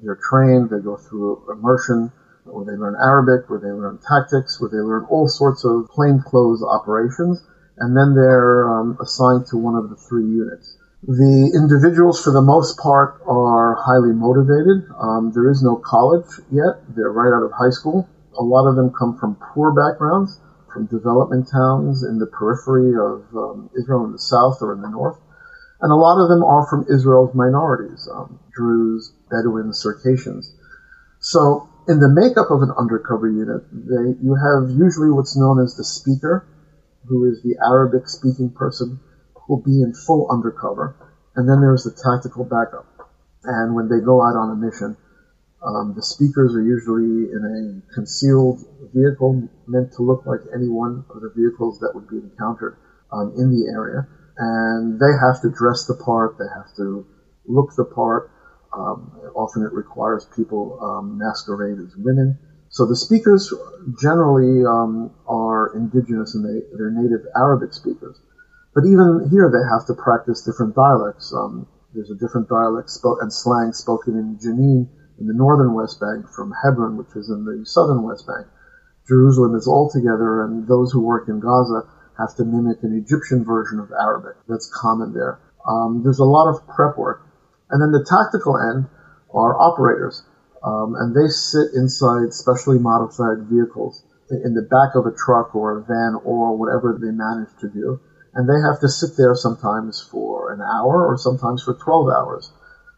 they're 0.00 0.20
trained. 0.30 0.70
They 0.70 0.78
go 0.78 0.96
through 0.96 1.42
immersion, 1.50 2.12
where 2.44 2.64
they 2.64 2.78
learn 2.78 2.94
Arabic, 3.02 3.50
where 3.50 3.58
they 3.58 3.74
learn 3.74 3.98
tactics, 4.06 4.60
where 4.60 4.70
they 4.70 4.78
learn 4.78 5.10
all 5.10 5.26
sorts 5.26 5.64
of 5.64 5.90
plainclothes 5.90 6.62
operations 6.62 7.42
and 7.78 7.96
then 7.96 8.14
they're 8.14 8.68
um, 8.68 8.96
assigned 9.00 9.46
to 9.46 9.56
one 9.56 9.74
of 9.74 9.90
the 9.90 9.96
three 9.96 10.24
units. 10.24 10.76
The 11.06 11.52
individuals, 11.54 12.22
for 12.22 12.32
the 12.32 12.42
most 12.42 12.78
part, 12.78 13.20
are 13.26 13.76
highly 13.76 14.12
motivated. 14.12 14.88
Um, 14.98 15.30
there 15.32 15.50
is 15.50 15.62
no 15.62 15.76
college 15.76 16.26
yet; 16.50 16.80
they're 16.88 17.12
right 17.12 17.36
out 17.36 17.44
of 17.44 17.52
high 17.52 17.70
school. 17.70 18.08
A 18.38 18.42
lot 18.42 18.66
of 18.66 18.76
them 18.76 18.90
come 18.90 19.16
from 19.16 19.36
poor 19.36 19.72
backgrounds, 19.72 20.40
from 20.72 20.86
development 20.86 21.48
towns 21.52 22.02
in 22.02 22.18
the 22.18 22.26
periphery 22.26 22.96
of 22.96 23.24
um, 23.36 23.70
Israel 23.78 24.04
in 24.04 24.12
the 24.12 24.18
south 24.18 24.58
or 24.62 24.72
in 24.72 24.80
the 24.80 24.90
north, 24.90 25.16
and 25.80 25.92
a 25.92 25.96
lot 25.96 26.20
of 26.20 26.28
them 26.28 26.42
are 26.42 26.66
from 26.66 26.86
Israel's 26.90 27.34
minorities: 27.34 28.08
um, 28.12 28.40
Druze, 28.52 29.12
Bedouins, 29.30 29.78
Circassians. 29.78 30.52
So, 31.20 31.68
in 31.88 32.00
the 32.00 32.08
makeup 32.08 32.50
of 32.50 32.62
an 32.62 32.72
undercover 32.76 33.28
unit, 33.28 33.62
they, 33.70 34.16
you 34.24 34.34
have 34.34 34.70
usually 34.70 35.10
what's 35.10 35.36
known 35.36 35.60
as 35.60 35.76
the 35.76 35.84
speaker, 35.84 36.44
who 37.08 37.24
is 37.30 37.42
the 37.42 37.56
Arabic 37.64 38.08
speaking 38.08 38.50
person 38.50 39.00
will 39.48 39.62
be 39.62 39.82
in 39.82 39.92
full 39.92 40.28
undercover. 40.30 40.94
And 41.34 41.48
then 41.48 41.60
there's 41.60 41.84
the 41.84 41.92
tactical 41.92 42.44
backup. 42.44 42.86
And 43.44 43.74
when 43.74 43.88
they 43.88 44.00
go 44.04 44.22
out 44.22 44.34
on 44.34 44.50
a 44.50 44.56
mission, 44.56 44.96
um, 45.62 45.94
the 45.94 46.02
speakers 46.02 46.54
are 46.54 46.62
usually 46.62 47.30
in 47.30 47.42
a 47.42 47.94
concealed 47.94 48.60
vehicle 48.94 49.48
meant 49.66 49.92
to 49.94 50.02
look 50.02 50.26
like 50.26 50.40
any 50.54 50.68
one 50.68 51.04
of 51.10 51.20
the 51.22 51.30
vehicles 51.34 51.80
that 51.80 51.94
would 51.94 52.08
be 52.08 52.18
encountered 52.18 52.76
um, 53.12 53.32
in 53.36 53.50
the 53.50 53.70
area. 53.72 54.06
And 54.38 55.00
they 55.00 55.12
have 55.18 55.40
to 55.42 55.50
dress 55.50 55.86
the 55.86 55.94
part. 55.94 56.36
They 56.38 56.50
have 56.54 56.74
to 56.76 57.06
look 57.46 57.74
the 57.76 57.84
part. 57.84 58.30
Um, 58.72 59.10
often 59.34 59.62
it 59.62 59.72
requires 59.72 60.26
people 60.36 60.78
um, 60.82 61.18
masquerade 61.18 61.78
as 61.78 61.96
women. 61.96 62.38
So 62.68 62.84
the 62.84 62.96
speakers 62.96 63.52
generally 64.00 64.64
um, 64.66 65.10
are 65.26 65.55
indigenous 65.76 66.34
and 66.34 66.44
they, 66.44 66.66
they're 66.76 66.90
native 66.90 67.26
Arabic 67.36 67.72
speakers. 67.72 68.16
But 68.74 68.84
even 68.84 69.28
here, 69.30 69.48
they 69.48 69.64
have 69.72 69.86
to 69.86 69.94
practice 69.94 70.42
different 70.42 70.74
dialects. 70.74 71.32
Um, 71.32 71.66
there's 71.94 72.10
a 72.10 72.20
different 72.20 72.48
dialect 72.48 72.88
spo- 72.88 73.20
and 73.22 73.32
slang 73.32 73.72
spoken 73.72 74.16
in 74.16 74.36
Jenin 74.36 74.88
in 75.18 75.26
the 75.26 75.32
northern 75.32 75.72
West 75.72 75.98
Bank 75.98 76.28
from 76.28 76.52
Hebron, 76.62 76.96
which 76.96 77.16
is 77.16 77.30
in 77.30 77.44
the 77.44 77.64
southern 77.64 78.02
West 78.02 78.26
Bank. 78.26 78.46
Jerusalem 79.08 79.54
is 79.54 79.66
all 79.66 79.88
together, 79.88 80.44
and 80.44 80.68
those 80.68 80.92
who 80.92 81.00
work 81.00 81.28
in 81.28 81.40
Gaza 81.40 81.88
have 82.18 82.34
to 82.36 82.44
mimic 82.44 82.82
an 82.82 82.96
Egyptian 82.96 83.44
version 83.44 83.78
of 83.78 83.92
Arabic 83.92 84.36
that's 84.48 84.68
common 84.68 85.12
there. 85.12 85.38
Um, 85.66 86.02
there's 86.02 86.18
a 86.18 86.24
lot 86.24 86.52
of 86.52 86.66
prep 86.68 86.98
work. 86.98 87.22
And 87.70 87.80
then 87.80 87.92
the 87.92 88.04
tactical 88.04 88.56
end 88.58 88.86
are 89.32 89.58
operators, 89.58 90.22
um, 90.62 90.94
and 90.96 91.14
they 91.14 91.28
sit 91.28 91.74
inside 91.74 92.32
specially 92.32 92.78
modified 92.78 93.48
vehicles 93.48 94.02
in 94.30 94.54
the 94.54 94.62
back 94.62 94.94
of 94.94 95.06
a 95.06 95.14
truck 95.14 95.54
or 95.54 95.78
a 95.78 95.82
van 95.82 96.18
or 96.24 96.56
whatever 96.56 96.98
they 97.00 97.10
manage 97.10 97.50
to 97.60 97.68
do. 97.68 98.00
And 98.34 98.48
they 98.48 98.60
have 98.60 98.80
to 98.80 98.88
sit 98.88 99.16
there 99.16 99.34
sometimes 99.34 100.06
for 100.10 100.52
an 100.52 100.60
hour 100.60 101.06
or 101.06 101.16
sometimes 101.16 101.62
for 101.62 101.74
12 101.74 102.08
hours 102.10 102.52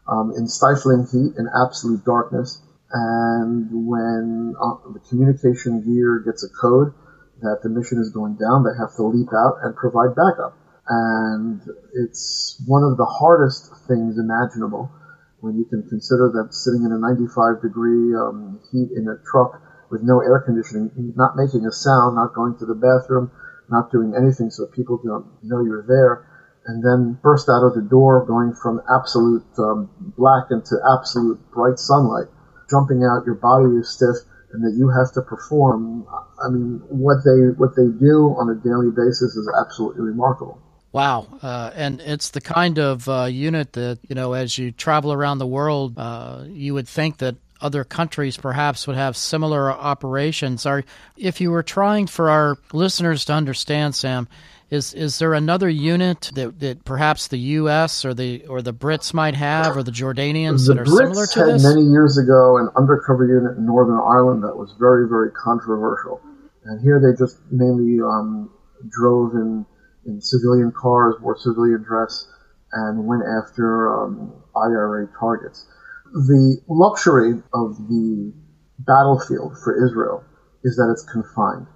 um, 0.07 0.33
in 0.35 0.47
stifling 0.47 1.07
heat 1.07 1.37
and 1.37 1.47
absolute 1.55 2.03
darkness. 2.03 2.61
And 2.91 3.69
when 3.87 4.55
uh, 4.59 4.91
the 4.91 4.99
communication 5.07 5.85
gear 5.85 6.19
gets 6.25 6.43
a 6.43 6.49
code 6.49 6.93
that 7.41 7.61
the 7.63 7.69
mission 7.69 7.99
is 7.99 8.09
going 8.09 8.35
down, 8.35 8.65
they 8.65 8.75
have 8.77 8.95
to 8.97 9.03
leap 9.03 9.29
out 9.31 9.63
and 9.63 9.75
provide 9.75 10.15
backup. 10.17 10.57
And 10.89 11.61
it's 11.93 12.61
one 12.65 12.83
of 12.83 12.97
the 12.97 13.05
hardest 13.05 13.71
things 13.87 14.17
imaginable 14.17 14.91
when 15.39 15.55
you 15.55 15.63
can 15.63 15.87
consider 15.87 16.33
that 16.35 16.53
sitting 16.53 16.83
in 16.83 16.91
a 16.91 16.99
95 16.99 17.61
degree 17.61 18.11
um, 18.17 18.59
heat 18.73 18.89
in 18.91 19.07
a 19.07 19.15
truck 19.23 19.61
with 19.89 20.01
no 20.03 20.21
air 20.21 20.39
conditioning, 20.39 20.91
not 21.15 21.35
making 21.35 21.65
a 21.65 21.71
sound, 21.71 22.15
not 22.15 22.33
going 22.33 22.57
to 22.57 22.65
the 22.65 22.75
bathroom, 22.75 23.31
not 23.69 23.91
doing 23.91 24.13
anything 24.15 24.49
so 24.49 24.65
people 24.65 24.97
don't 25.03 25.25
know 25.43 25.63
you're 25.63 25.85
there, 25.87 26.25
and 26.65 26.83
then 26.83 27.17
burst 27.21 27.49
out 27.49 27.63
of 27.63 27.73
the 27.73 27.81
door 27.81 28.25
going 28.25 28.53
from 28.53 28.81
absolute 28.89 29.45
um, 29.57 29.89
black 30.17 30.51
into 30.51 30.75
absolute 30.97 31.39
bright 31.51 31.79
sunlight, 31.79 32.27
jumping 32.69 33.03
out, 33.03 33.25
your 33.25 33.35
body 33.35 33.75
is 33.77 33.89
stiff, 33.89 34.15
and 34.53 34.63
that 34.63 34.75
you 34.77 34.89
have 34.89 35.11
to 35.13 35.21
perform. 35.21 36.05
I 36.43 36.49
mean, 36.49 36.81
what 36.89 37.23
they 37.23 37.53
what 37.57 37.75
they 37.75 37.87
do 37.87 38.35
on 38.37 38.49
a 38.49 38.55
daily 38.55 38.91
basis 38.91 39.35
is 39.35 39.49
absolutely 39.59 40.01
remarkable. 40.01 40.59
Wow, 40.91 41.27
uh, 41.43 41.71
and 41.75 42.01
it's 42.01 42.31
the 42.31 42.41
kind 42.41 42.79
of 42.79 43.07
uh, 43.07 43.25
unit 43.25 43.73
that 43.73 43.99
you 44.07 44.15
know, 44.15 44.33
as 44.33 44.57
you 44.57 44.71
travel 44.71 45.13
around 45.13 45.37
the 45.37 45.47
world, 45.47 45.93
uh, 45.97 46.45
you 46.47 46.73
would 46.73 46.87
think 46.87 47.17
that 47.17 47.35
other 47.61 47.83
countries 47.83 48.37
perhaps 48.37 48.87
would 48.87 48.95
have 48.95 49.17
similar 49.17 49.71
operations. 49.71 50.65
Are 50.65 50.83
if 51.17 51.41
you 51.41 51.51
were 51.51 51.63
trying 51.63 52.07
for 52.07 52.29
our 52.29 52.57
listeners 52.73 53.25
to 53.25 53.33
understand, 53.33 53.95
Sam, 53.95 54.27
is 54.69 54.93
is 54.93 55.19
there 55.19 55.33
another 55.33 55.69
unit 55.69 56.31
that, 56.35 56.59
that 56.59 56.85
perhaps 56.85 57.27
the 57.27 57.39
U.S. 57.39 58.05
or 58.05 58.13
the 58.13 58.45
or 58.45 58.61
the 58.61 58.73
Brits 58.73 59.13
might 59.13 59.35
have, 59.35 59.75
or 59.75 59.83
the 59.83 59.91
Jordanians 59.91 60.67
the 60.67 60.73
that 60.73 60.81
are 60.81 60.85
Brits 60.85 60.97
similar 60.97 61.27
to 61.27 61.39
had 61.39 61.49
this? 61.55 61.63
many 61.63 61.81
years 61.83 62.17
ago 62.17 62.57
an 62.57 62.69
undercover 62.77 63.25
unit 63.25 63.57
in 63.57 63.65
Northern 63.65 63.99
Ireland 63.99 64.43
that 64.43 64.55
was 64.55 64.73
very 64.79 65.07
very 65.07 65.31
controversial, 65.31 66.21
and 66.65 66.81
here 66.81 66.99
they 66.99 67.17
just 67.17 67.37
mainly 67.51 67.99
um, 68.01 68.51
drove 68.89 69.33
in 69.33 69.65
in 70.05 70.21
civilian 70.21 70.71
cars, 70.71 71.15
wore 71.21 71.37
civilian 71.37 71.83
dress, 71.83 72.27
and 72.71 73.05
went 73.05 73.23
after 73.23 73.89
um, 73.89 74.33
IRA 74.55 75.07
targets. 75.19 75.65
The 76.11 76.57
luxury 76.67 77.41
of 77.53 77.77
the 77.87 78.33
battlefield 78.79 79.57
for 79.63 79.85
Israel 79.85 80.23
is 80.63 80.75
that 80.77 80.89
it's 80.91 81.05
confined. 81.05 81.67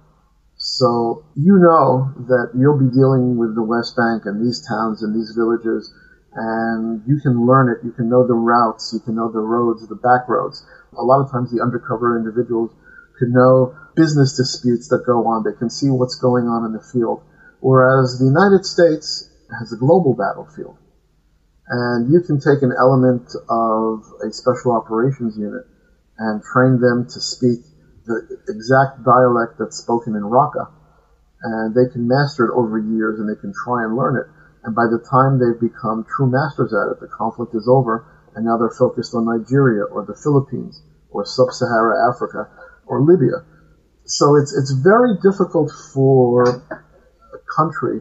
So 0.56 1.24
you 1.36 1.58
know 1.58 2.12
that 2.26 2.50
you'll 2.58 2.78
be 2.78 2.90
dealing 2.90 3.36
with 3.36 3.54
the 3.54 3.62
West 3.62 3.96
Bank 3.96 4.22
and 4.26 4.44
these 4.44 4.66
towns 4.66 5.02
and 5.02 5.14
these 5.14 5.34
villages, 5.36 5.92
and 6.34 7.02
you 7.06 7.20
can 7.20 7.46
learn 7.46 7.70
it. 7.70 7.84
You 7.84 7.92
can 7.92 8.08
know 8.08 8.26
the 8.26 8.34
routes. 8.34 8.90
You 8.92 9.00
can 9.00 9.14
know 9.14 9.30
the 9.30 9.38
roads, 9.38 9.86
the 9.86 9.94
back 9.94 10.28
roads. 10.28 10.66
A 10.98 11.02
lot 11.02 11.22
of 11.22 11.30
times, 11.30 11.52
the 11.52 11.62
undercover 11.62 12.18
individuals 12.18 12.70
can 13.18 13.32
know 13.32 13.76
business 13.94 14.36
disputes 14.36 14.88
that 14.88 15.04
go 15.06 15.26
on. 15.26 15.44
They 15.44 15.56
can 15.56 15.70
see 15.70 15.90
what's 15.90 16.16
going 16.16 16.46
on 16.46 16.64
in 16.64 16.72
the 16.72 16.82
field. 16.82 17.22
Whereas 17.60 18.18
the 18.18 18.26
United 18.26 18.66
States 18.66 19.30
has 19.58 19.72
a 19.72 19.76
global 19.76 20.14
battlefield. 20.14 20.76
And 21.68 22.12
you 22.12 22.20
can 22.20 22.40
take 22.40 22.62
an 22.62 22.72
element 22.76 23.32
of 23.48 24.04
a 24.20 24.32
special 24.32 24.72
operations 24.72 25.36
unit 25.38 25.64
and 26.18 26.42
train 26.42 26.80
them 26.80 27.06
to 27.08 27.20
speak 27.20 27.60
the 28.06 28.20
exact 28.48 29.02
dialect 29.02 29.56
that's 29.58 29.78
spoken 29.78 30.14
in 30.14 30.22
Raqqa. 30.22 30.68
And 31.42 31.74
they 31.74 31.90
can 31.92 32.06
master 32.06 32.46
it 32.46 32.52
over 32.52 32.78
years 32.78 33.18
and 33.18 33.28
they 33.28 33.40
can 33.40 33.52
try 33.64 33.84
and 33.84 33.96
learn 33.96 34.16
it. 34.16 34.26
And 34.64 34.74
by 34.74 34.84
the 34.84 35.00
time 35.10 35.40
they've 35.40 35.60
become 35.60 36.04
true 36.04 36.28
masters 36.30 36.72
at 36.72 36.92
it, 36.92 37.00
the 37.00 37.08
conflict 37.08 37.54
is 37.54 37.68
over 37.68 38.04
and 38.34 38.44
now 38.44 38.56
they're 38.58 38.76
focused 38.76 39.14
on 39.14 39.24
Nigeria 39.24 39.84
or 39.84 40.04
the 40.04 40.16
Philippines 40.16 40.82
or 41.10 41.24
sub-Sahara 41.24 42.12
Africa 42.12 42.48
or 42.86 43.00
Libya. 43.00 43.44
So 44.04 44.36
it's, 44.36 44.52
it's 44.52 44.72
very 44.72 45.16
difficult 45.22 45.72
for 45.92 46.44
a 46.44 47.38
country 47.56 48.00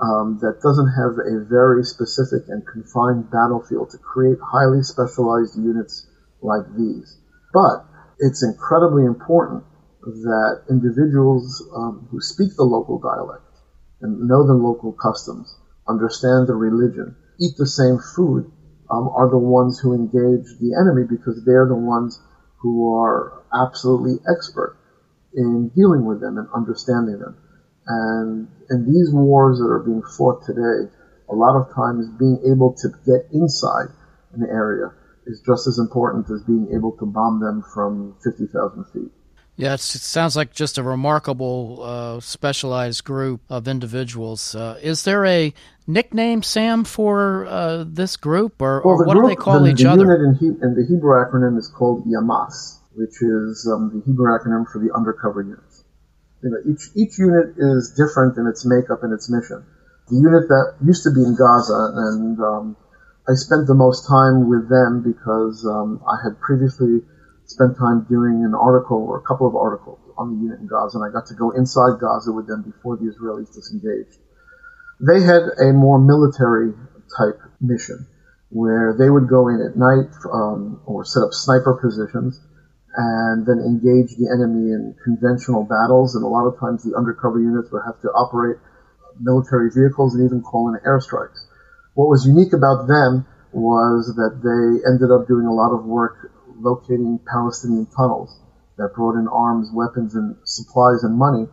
um, 0.00 0.38
that 0.40 0.60
doesn't 0.60 0.92
have 0.92 1.16
a 1.18 1.44
very 1.48 1.82
specific 1.82 2.48
and 2.48 2.66
confined 2.66 3.30
battlefield 3.30 3.90
to 3.90 3.98
create 3.98 4.38
highly 4.40 4.82
specialized 4.82 5.56
units 5.56 6.06
like 6.42 6.64
these. 6.76 7.16
But 7.52 7.84
it's 8.18 8.42
incredibly 8.42 9.04
important 9.04 9.64
that 10.02 10.62
individuals 10.70 11.64
um, 11.74 12.06
who 12.10 12.20
speak 12.20 12.54
the 12.56 12.64
local 12.64 12.98
dialect 12.98 13.42
and 14.00 14.28
know 14.28 14.46
the 14.46 14.54
local 14.54 14.92
customs, 14.92 15.56
understand 15.88 16.46
the 16.46 16.54
religion, 16.54 17.16
eat 17.40 17.56
the 17.56 17.66
same 17.66 17.98
food, 18.14 18.46
um, 18.90 19.08
are 19.08 19.28
the 19.28 19.38
ones 19.38 19.80
who 19.80 19.94
engage 19.94 20.46
the 20.60 20.76
enemy 20.78 21.04
because 21.08 21.42
they're 21.44 21.66
the 21.66 21.74
ones 21.74 22.20
who 22.58 22.94
are 22.94 23.32
absolutely 23.52 24.20
expert 24.30 24.76
in 25.34 25.70
dealing 25.74 26.04
with 26.04 26.20
them 26.20 26.38
and 26.38 26.48
understanding 26.54 27.18
them. 27.18 27.36
And 27.86 28.48
in 28.70 28.84
these 28.86 29.12
wars 29.12 29.58
that 29.58 29.66
are 29.66 29.82
being 29.84 30.02
fought 30.16 30.44
today, 30.44 30.90
a 31.30 31.34
lot 31.34 31.56
of 31.56 31.72
times 31.74 32.08
being 32.18 32.40
able 32.50 32.74
to 32.74 32.88
get 33.04 33.30
inside 33.32 33.88
an 34.34 34.46
area 34.50 34.92
is 35.26 35.42
just 35.44 35.66
as 35.66 35.78
important 35.78 36.30
as 36.30 36.42
being 36.42 36.68
able 36.74 36.92
to 36.98 37.06
bomb 37.06 37.40
them 37.40 37.62
from 37.74 38.16
50,000 38.22 38.84
feet. 38.92 39.10
Yeah, 39.56 39.72
it 39.72 39.80
sounds 39.80 40.36
like 40.36 40.52
just 40.52 40.76
a 40.76 40.82
remarkable, 40.82 41.80
uh, 41.82 42.20
specialized 42.20 43.04
group 43.04 43.40
of 43.48 43.66
individuals. 43.66 44.54
Uh, 44.54 44.78
is 44.82 45.04
there 45.04 45.24
a 45.24 45.54
nickname, 45.86 46.42
Sam, 46.42 46.84
for 46.84 47.46
uh, 47.46 47.84
this 47.86 48.18
group, 48.18 48.60
or, 48.60 48.82
well, 48.84 48.96
or 48.96 49.06
what 49.06 49.14
group, 49.14 49.24
do 49.24 49.28
they 49.30 49.36
call 49.36 49.60
the, 49.60 49.70
each 49.70 49.78
the 49.78 49.90
other? 49.90 50.04
Unit 50.04 50.20
in, 50.20 50.34
he, 50.34 50.46
in 50.48 50.74
the 50.74 50.84
Hebrew 50.86 51.14
acronym 51.24 51.58
is 51.58 51.68
called 51.68 52.04
Yamas, 52.04 52.80
which 52.96 53.16
is 53.22 53.66
um, 53.72 53.92
the 53.94 54.02
Hebrew 54.04 54.26
acronym 54.26 54.70
for 54.70 54.78
the 54.78 54.94
undercover 54.94 55.40
units. 55.40 55.65
You 56.46 56.52
know, 56.52 56.62
each 56.62 56.94
each 56.94 57.18
unit 57.18 57.58
is 57.58 57.90
different 57.98 58.38
in 58.38 58.46
its 58.46 58.64
makeup 58.64 59.02
and 59.02 59.12
its 59.12 59.28
mission. 59.28 59.66
The 60.06 60.14
unit 60.14 60.46
that 60.46 60.74
used 60.80 61.02
to 61.02 61.10
be 61.10 61.18
in 61.18 61.34
Gaza, 61.34 61.90
and 62.06 62.38
um, 62.38 62.76
I 63.26 63.34
spent 63.34 63.66
the 63.66 63.74
most 63.74 64.06
time 64.06 64.48
with 64.48 64.70
them 64.70 65.02
because 65.02 65.66
um, 65.66 65.98
I 66.06 66.22
had 66.22 66.38
previously 66.38 67.02
spent 67.46 67.76
time 67.76 68.06
doing 68.08 68.46
an 68.46 68.54
article 68.54 68.98
or 69.10 69.18
a 69.18 69.22
couple 69.26 69.48
of 69.48 69.56
articles 69.56 69.98
on 70.16 70.30
the 70.30 70.38
unit 70.38 70.60
in 70.60 70.68
Gaza, 70.68 70.98
and 70.98 71.04
I 71.04 71.10
got 71.10 71.26
to 71.26 71.34
go 71.34 71.50
inside 71.50 71.98
Gaza 71.98 72.30
with 72.30 72.46
them 72.46 72.62
before 72.62 72.94
the 72.94 73.10
Israelis 73.10 73.52
disengaged. 73.52 74.22
They 75.02 75.22
had 75.26 75.50
a 75.58 75.72
more 75.72 75.98
military 75.98 76.74
type 77.18 77.42
mission 77.60 78.06
where 78.50 78.94
they 78.94 79.10
would 79.10 79.26
go 79.26 79.48
in 79.48 79.58
at 79.66 79.74
night 79.74 80.14
um, 80.30 80.80
or 80.86 81.04
set 81.04 81.26
up 81.26 81.34
sniper 81.34 81.74
positions 81.74 82.38
and 82.96 83.44
then 83.44 83.60
engage 83.60 84.16
the 84.16 84.32
enemy 84.32 84.72
in 84.72 84.96
conventional 85.04 85.64
battles. 85.64 86.16
And 86.16 86.24
a 86.24 86.28
lot 86.28 86.48
of 86.48 86.58
times 86.58 86.82
the 86.82 86.96
undercover 86.96 87.38
units 87.38 87.70
would 87.70 87.82
have 87.84 88.00
to 88.00 88.08
operate 88.08 88.56
military 89.20 89.70
vehicles 89.70 90.14
and 90.14 90.24
even 90.24 90.42
call 90.42 90.72
in 90.72 90.80
airstrikes. 90.80 91.44
What 91.94 92.08
was 92.08 92.26
unique 92.26 92.52
about 92.52 92.88
them 92.88 93.26
was 93.52 94.12
that 94.16 94.40
they 94.44 94.84
ended 94.88 95.10
up 95.10 95.28
doing 95.28 95.46
a 95.46 95.52
lot 95.52 95.72
of 95.72 95.84
work 95.84 96.32
locating 96.60 97.20
Palestinian 97.30 97.86
tunnels 97.86 98.40
that 98.76 98.94
brought 98.94 99.16
in 99.16 99.28
arms, 99.28 99.70
weapons, 99.72 100.14
and 100.14 100.36
supplies 100.44 101.04
and 101.04 101.16
money 101.16 101.48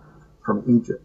from 0.45 0.63
Egypt. 0.67 1.03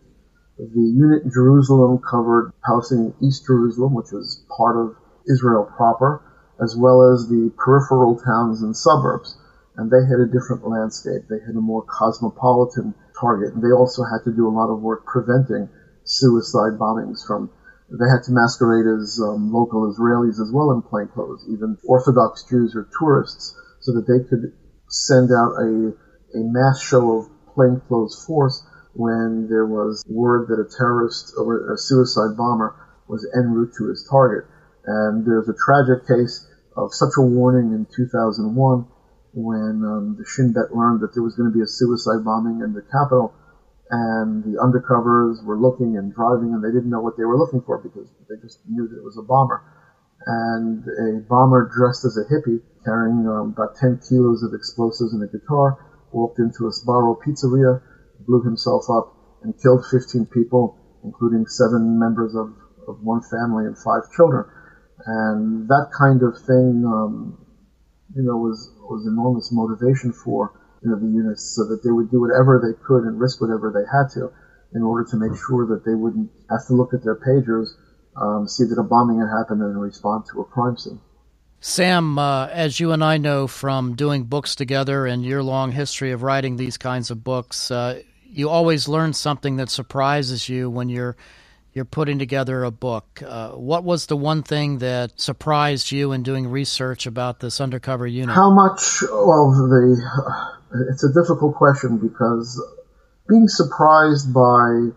The 0.59 0.83
unit 0.83 1.23
in 1.23 1.31
Jerusalem 1.31 1.99
covered 2.03 2.53
Palestinian 2.67 3.15
East 3.23 3.47
Jerusalem, 3.47 3.95
which 3.95 4.11
was 4.11 4.45
part 4.57 4.77
of 4.77 4.97
Israel 5.31 5.71
proper, 5.77 6.21
as 6.61 6.75
well 6.75 7.13
as 7.13 7.29
the 7.29 7.53
peripheral 7.57 8.19
towns 8.19 8.63
and 8.63 8.77
suburbs. 8.77 9.38
And 9.79 9.91
they 9.95 10.03
had 10.11 10.19
a 10.19 10.27
different 10.27 10.67
landscape. 10.67 11.31
They 11.31 11.39
had 11.39 11.55
a 11.55 11.63
more 11.63 11.87
cosmopolitan 11.87 12.95
target. 13.15 13.55
And 13.55 13.63
they 13.63 13.71
also 13.71 14.03
had 14.03 14.27
to 14.27 14.35
do 14.35 14.49
a 14.49 14.51
lot 14.51 14.75
of 14.75 14.83
work 14.83 15.07
preventing 15.07 15.71
suicide 16.03 16.83
bombings 16.83 17.25
from 17.25 17.49
They 17.89 18.11
had 18.11 18.25
to 18.25 18.33
masquerade 18.33 18.91
as 18.91 19.21
um, 19.23 19.53
local 19.53 19.87
Israelis 19.87 20.43
as 20.43 20.51
well 20.53 20.73
in 20.73 20.83
plainclothes, 20.83 21.47
even 21.49 21.79
Orthodox 21.87 22.43
Jews 22.51 22.75
or 22.75 22.89
tourists, 22.99 23.55
so 23.81 23.93
that 23.95 24.07
they 24.11 24.29
could 24.29 24.53
send 24.91 25.31
out 25.31 25.55
a, 25.57 25.95
a 26.35 26.43
mass 26.43 26.83
show 26.83 27.19
of 27.19 27.31
plainclothes 27.55 28.25
force 28.27 28.67
when 28.95 29.47
there 29.49 29.67
was 29.67 30.05
word 30.09 30.49
that 30.49 30.59
a 30.59 30.69
terrorist 30.77 31.35
or 31.39 31.73
a 31.73 31.79
suicide 31.79 32.37
bomber 32.37 32.75
was 33.07 33.25
en 33.33 33.53
route 33.53 33.73
to 33.79 33.89
his 33.89 34.05
target. 34.11 34.45
And 34.85 35.25
there's 35.25 35.49
a 35.49 35.55
tragic 35.55 36.07
case 36.09 36.47
of 36.77 36.93
such 36.93 37.15
a 37.17 37.23
warning 37.23 37.73
in 37.73 37.87
2001 37.95 38.87
when 39.39 39.87
um, 39.87 40.17
the 40.19 40.27
Shin 40.27 40.53
Bet 40.53 40.75
learned 40.75 41.01
that 41.01 41.15
there 41.15 41.23
was 41.23 41.39
going 41.39 41.47
to 41.51 41.55
be 41.55 41.63
a 41.63 41.71
suicide 41.71 42.27
bombing 42.27 42.61
in 42.61 42.75
the 42.75 42.83
capital 42.83 43.33
and 43.91 44.43
the 44.43 44.59
undercovers 44.59 45.43
were 45.45 45.57
looking 45.57 45.97
and 45.97 46.13
driving 46.13 46.53
and 46.53 46.63
they 46.63 46.75
didn't 46.75 46.91
know 46.91 47.01
what 47.01 47.17
they 47.17 47.25
were 47.25 47.39
looking 47.39 47.63
for 47.63 47.79
because 47.79 48.11
they 48.29 48.37
just 48.43 48.59
knew 48.69 48.87
that 48.87 48.99
it 48.99 49.05
was 49.05 49.17
a 49.17 49.23
bomber. 49.23 49.63
And 50.27 50.83
a 50.85 51.23
bomber 51.23 51.71
dressed 51.71 52.05
as 52.05 52.19
a 52.19 52.27
hippie 52.27 52.61
carrying 52.85 53.27
um, 53.27 53.55
about 53.55 53.77
10 53.77 54.01
kilos 54.09 54.43
of 54.43 54.53
explosives 54.53 55.15
and 55.15 55.23
a 55.23 55.31
guitar 55.31 55.79
walked 56.13 56.39
into 56.39 56.67
a 56.67 56.73
Sbarro 56.75 57.17
pizzeria, 57.17 57.81
blew 58.27 58.43
himself 58.43 58.91
up 58.91 59.15
and 59.43 59.55
killed 59.63 59.87
15 59.87 60.27
people, 60.27 60.77
including 61.05 61.47
seven 61.47 61.99
members 61.99 62.35
of, 62.35 62.53
of 62.89 63.01
one 63.01 63.23
family 63.23 63.65
and 63.67 63.79
five 63.79 64.03
children. 64.17 64.45
And 65.07 65.69
that 65.69 65.89
kind 65.97 66.23
of 66.23 66.37
thing, 66.45 66.85
um, 66.85 67.39
you 68.19 68.25
know, 68.25 68.37
was, 68.37 68.75
was 68.83 69.07
enormous 69.07 69.53
motivation 69.53 70.13
for 70.13 70.53
you 70.83 70.91
know, 70.91 70.99
the 70.99 71.07
units 71.07 71.55
so 71.55 71.65
that 71.71 71.85
they 71.85 71.91
would 71.91 72.11
do 72.11 72.21
whatever 72.21 72.59
they 72.59 72.75
could 72.85 73.05
and 73.05 73.21
risk 73.21 73.41
whatever 73.41 73.71
they 73.71 73.87
had 73.87 74.11
to 74.15 74.35
in 74.75 74.83
order 74.83 75.09
to 75.09 75.17
make 75.17 75.39
sure 75.47 75.67
that 75.67 75.87
they 75.87 75.95
wouldn't 75.95 76.29
have 76.51 76.67
to 76.67 76.75
look 76.75 76.93
at 76.93 77.03
their 77.05 77.15
pagers, 77.15 77.69
um, 78.21 78.49
see 78.49 78.65
that 78.65 78.79
a 78.79 78.83
bombing 78.83 79.21
had 79.21 79.31
happened, 79.31 79.63
and 79.63 79.81
respond 79.81 80.25
to 80.31 80.41
a 80.41 80.45
crime 80.45 80.77
scene. 80.77 81.01
Sam, 81.61 82.19
uh, 82.19 82.49
as 82.49 82.79
you 82.79 82.93
and 82.93 83.03
I 83.03 83.19
know 83.19 83.47
from 83.47 83.95
doing 83.95 84.25
books 84.25 84.55
together 84.55 85.07
and 85.07 85.25
your 85.25 85.43
long 85.43 85.73
history 85.73 86.11
of 86.11 86.23
writing 86.23 86.57
these 86.57 86.77
kinds 86.77 87.11
of 87.11 87.25
books, 87.25 87.71
uh, 87.71 88.03
you 88.23 88.49
always 88.49 88.89
learn 88.89 89.13
something 89.13 89.57
that 89.57 89.71
surprises 89.71 90.49
you 90.49 90.69
when 90.69 90.89
you're 90.89 91.17
you're 91.73 91.85
putting 91.85 92.19
together 92.19 92.65
a 92.65 92.71
book. 92.71 93.23
Uh, 93.25 93.51
what 93.51 93.85
was 93.85 94.07
the 94.07 94.17
one 94.17 94.43
thing 94.43 94.79
that 94.79 95.21
surprised 95.21 95.93
you 95.93 96.13
in 96.13 96.23
doing 96.23 96.49
research 96.49 97.07
about 97.07 97.41
this 97.41 97.61
undercover 97.61 98.07
unit? 98.07 98.35
How 98.35 98.51
much? 98.51 99.03
Well, 99.03 99.51
the 99.51 100.03
it's 100.91 101.05
a 101.05 101.13
difficult 101.13 101.55
question 101.55 101.99
because 101.99 102.63
being 103.29 103.49
surprised 103.49 104.33
by 104.33 104.91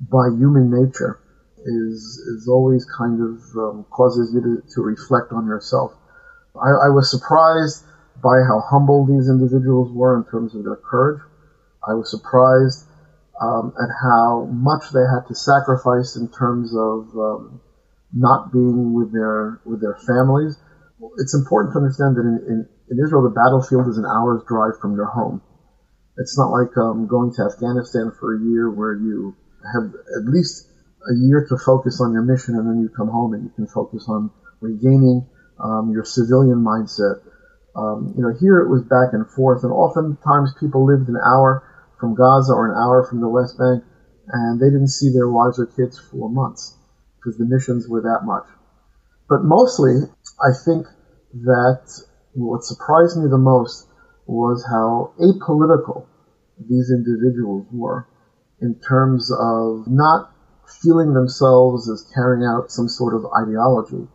by 0.00 0.28
human 0.28 0.70
nature 0.70 1.20
is 1.58 2.18
is 2.36 2.48
always 2.48 2.86
kind 2.96 3.20
of 3.20 3.56
um, 3.56 3.86
causes 3.90 4.32
you 4.32 4.40
to, 4.40 4.62
to 4.74 4.82
reflect 4.82 5.32
on 5.32 5.46
yourself. 5.46 5.92
I, 6.56 6.86
I 6.86 6.88
was 6.88 7.10
surprised 7.10 7.84
by 8.22 8.40
how 8.46 8.60
humble 8.60 9.06
these 9.06 9.28
individuals 9.28 9.90
were 9.92 10.16
in 10.16 10.24
terms 10.30 10.54
of 10.54 10.64
their 10.64 10.76
courage. 10.76 11.22
I 11.86 11.94
was 11.94 12.10
surprised 12.10 12.84
um, 13.40 13.72
at 13.80 13.88
how 14.02 14.46
much 14.52 14.90
they 14.92 15.00
had 15.00 15.26
to 15.28 15.34
sacrifice 15.34 16.16
in 16.16 16.28
terms 16.28 16.72
of 16.76 17.08
um, 17.16 17.60
not 18.12 18.52
being 18.52 18.92
with 18.92 19.12
their 19.12 19.60
with 19.64 19.80
their 19.80 19.96
families. 20.06 20.56
It's 21.16 21.34
important 21.34 21.72
to 21.72 21.78
understand 21.78 22.16
that 22.16 22.28
in, 22.28 22.36
in 22.46 22.68
in 22.90 23.04
Israel, 23.04 23.22
the 23.22 23.30
battlefield 23.30 23.88
is 23.88 23.96
an 23.96 24.04
hour's 24.04 24.42
drive 24.46 24.78
from 24.80 24.94
your 24.94 25.06
home. 25.06 25.40
It's 26.18 26.36
not 26.36 26.50
like 26.50 26.76
um, 26.76 27.06
going 27.06 27.32
to 27.34 27.48
Afghanistan 27.48 28.12
for 28.18 28.36
a 28.36 28.40
year 28.44 28.68
where 28.68 28.94
you 28.94 29.34
have 29.72 29.88
at 29.94 30.24
least 30.26 30.66
a 31.08 31.14
year 31.14 31.46
to 31.48 31.56
focus 31.56 32.00
on 32.00 32.12
your 32.12 32.22
mission 32.22 32.56
and 32.56 32.68
then 32.68 32.80
you 32.82 32.90
come 32.90 33.08
home 33.08 33.32
and 33.32 33.44
you 33.44 33.50
can 33.56 33.66
focus 33.66 34.04
on 34.08 34.30
regaining 34.60 35.26
um, 35.62 35.90
your 35.90 36.04
civilian 36.04 36.60
mindset. 36.60 37.22
Um, 37.76 38.12
you 38.16 38.22
know, 38.22 38.34
here 38.38 38.58
it 38.60 38.68
was 38.68 38.82
back 38.82 39.14
and 39.14 39.24
forth, 39.30 39.62
and 39.62 39.72
oftentimes 39.72 40.52
people 40.58 40.84
lived 40.84 41.08
an 41.08 41.16
hour 41.24 41.62
from 42.00 42.14
Gaza 42.14 42.52
or 42.52 42.72
an 42.72 42.76
hour 42.76 43.06
from 43.06 43.20
the 43.20 43.28
West 43.28 43.58
Bank, 43.58 43.84
and 44.32 44.58
they 44.58 44.70
didn't 44.70 44.88
see 44.88 45.10
their 45.12 45.28
wives 45.28 45.58
or 45.60 45.66
kids 45.66 45.98
for 45.98 46.30
months 46.30 46.74
because 47.16 47.38
the 47.38 47.44
missions 47.44 47.86
were 47.86 48.00
that 48.00 48.24
much. 48.24 48.46
But 49.28 49.44
mostly, 49.44 50.00
I 50.40 50.50
think 50.64 50.86
that 51.44 51.84
what 52.32 52.64
surprised 52.64 53.18
me 53.18 53.28
the 53.28 53.38
most 53.38 53.86
was 54.26 54.64
how 54.64 55.12
apolitical 55.20 56.06
these 56.58 56.90
individuals 56.90 57.66
were 57.70 58.06
in 58.60 58.74
terms 58.80 59.30
of 59.32 59.86
not 59.86 60.32
feeling 60.82 61.14
themselves 61.14 61.88
as 61.88 62.06
carrying 62.14 62.44
out 62.44 62.70
some 62.70 62.88
sort 62.88 63.14
of 63.14 63.26
ideology, 63.42 64.06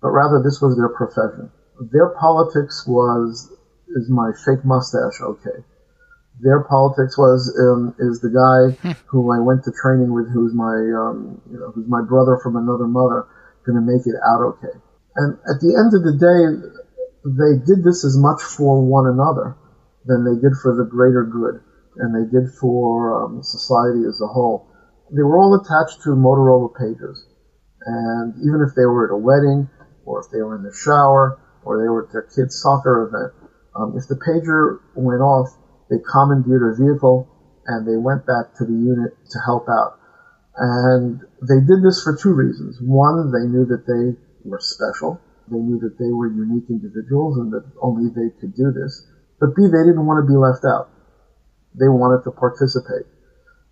but 0.00 0.10
rather 0.10 0.42
this 0.42 0.60
was 0.60 0.76
their 0.76 0.88
profession. 0.88 1.50
Their 1.92 2.08
politics 2.08 2.84
was, 2.86 3.52
is 3.88 4.08
my 4.08 4.30
fake 4.44 4.64
mustache 4.64 5.20
okay? 5.20 5.64
Their 6.40 6.64
politics 6.64 7.16
was, 7.16 7.46
um, 7.58 7.94
is 7.98 8.20
the 8.20 8.32
guy 8.34 8.94
who 9.06 9.30
I 9.30 9.38
went 9.38 9.64
to 9.64 9.72
training 9.72 10.12
with, 10.12 10.30
who's 10.32 10.54
my, 10.54 10.74
um, 10.74 11.40
you 11.50 11.58
know, 11.58 11.70
who's 11.70 11.88
my 11.88 12.02
brother 12.02 12.38
from 12.42 12.56
another 12.56 12.86
mother, 12.86 13.26
gonna 13.66 13.80
make 13.80 14.06
it 14.06 14.16
out 14.26 14.42
okay? 14.42 14.76
And 15.16 15.38
at 15.46 15.62
the 15.62 15.78
end 15.78 15.94
of 15.94 16.02
the 16.02 16.16
day, 16.18 16.42
they 17.24 17.56
did 17.64 17.84
this 17.84 18.04
as 18.04 18.18
much 18.18 18.42
for 18.42 18.84
one 18.84 19.06
another 19.06 19.56
than 20.04 20.24
they 20.24 20.36
did 20.36 20.52
for 20.60 20.76
the 20.76 20.84
greater 20.84 21.24
good, 21.24 21.62
and 21.96 22.12
they 22.12 22.28
did 22.28 22.50
for 22.60 23.24
um, 23.24 23.42
society 23.42 24.04
as 24.04 24.20
a 24.20 24.26
whole. 24.26 24.68
They 25.10 25.22
were 25.22 25.38
all 25.38 25.54
attached 25.54 26.02
to 26.02 26.10
Motorola 26.10 26.74
pagers, 26.74 27.24
and 27.86 28.34
even 28.44 28.60
if 28.60 28.74
they 28.74 28.84
were 28.84 29.06
at 29.06 29.14
a 29.14 29.16
wedding, 29.16 29.70
or 30.04 30.20
if 30.20 30.30
they 30.30 30.42
were 30.42 30.56
in 30.56 30.62
the 30.62 30.74
shower, 30.74 31.40
or 31.64 31.80
they 31.80 31.88
were 31.88 32.04
at 32.04 32.12
their 32.12 32.28
kid's 32.28 32.60
soccer 32.60 33.08
event, 33.08 33.32
um, 33.74 33.96
if 33.96 34.06
the 34.08 34.20
pager 34.20 34.80
went 34.94 35.22
off, 35.22 35.48
they 35.94 36.02
commandeered 36.02 36.74
a 36.74 36.74
vehicle 36.74 37.30
and 37.66 37.86
they 37.86 37.96
went 37.96 38.26
back 38.26 38.58
to 38.58 38.66
the 38.66 38.74
unit 38.74 39.14
to 39.30 39.38
help 39.46 39.70
out. 39.70 40.02
And 40.58 41.22
they 41.46 41.62
did 41.62 41.86
this 41.86 42.02
for 42.02 42.18
two 42.18 42.34
reasons. 42.34 42.78
One, 42.82 43.30
they 43.30 43.46
knew 43.46 43.64
that 43.66 43.86
they 43.86 44.18
were 44.42 44.60
special 44.60 45.22
they 45.50 45.60
knew 45.60 45.78
that 45.80 45.98
they 46.00 46.08
were 46.08 46.28
unique 46.32 46.70
individuals 46.70 47.36
and 47.36 47.52
that 47.52 47.64
only 47.80 48.08
they 48.08 48.32
could 48.40 48.56
do 48.56 48.72
this. 48.72 49.04
But 49.40 49.52
B, 49.56 49.68
they 49.68 49.84
didn't 49.84 50.06
want 50.06 50.24
to 50.24 50.28
be 50.28 50.36
left 50.36 50.64
out. 50.64 50.88
They 51.76 51.90
wanted 51.90 52.24
to 52.24 52.32
participate. 52.32 53.04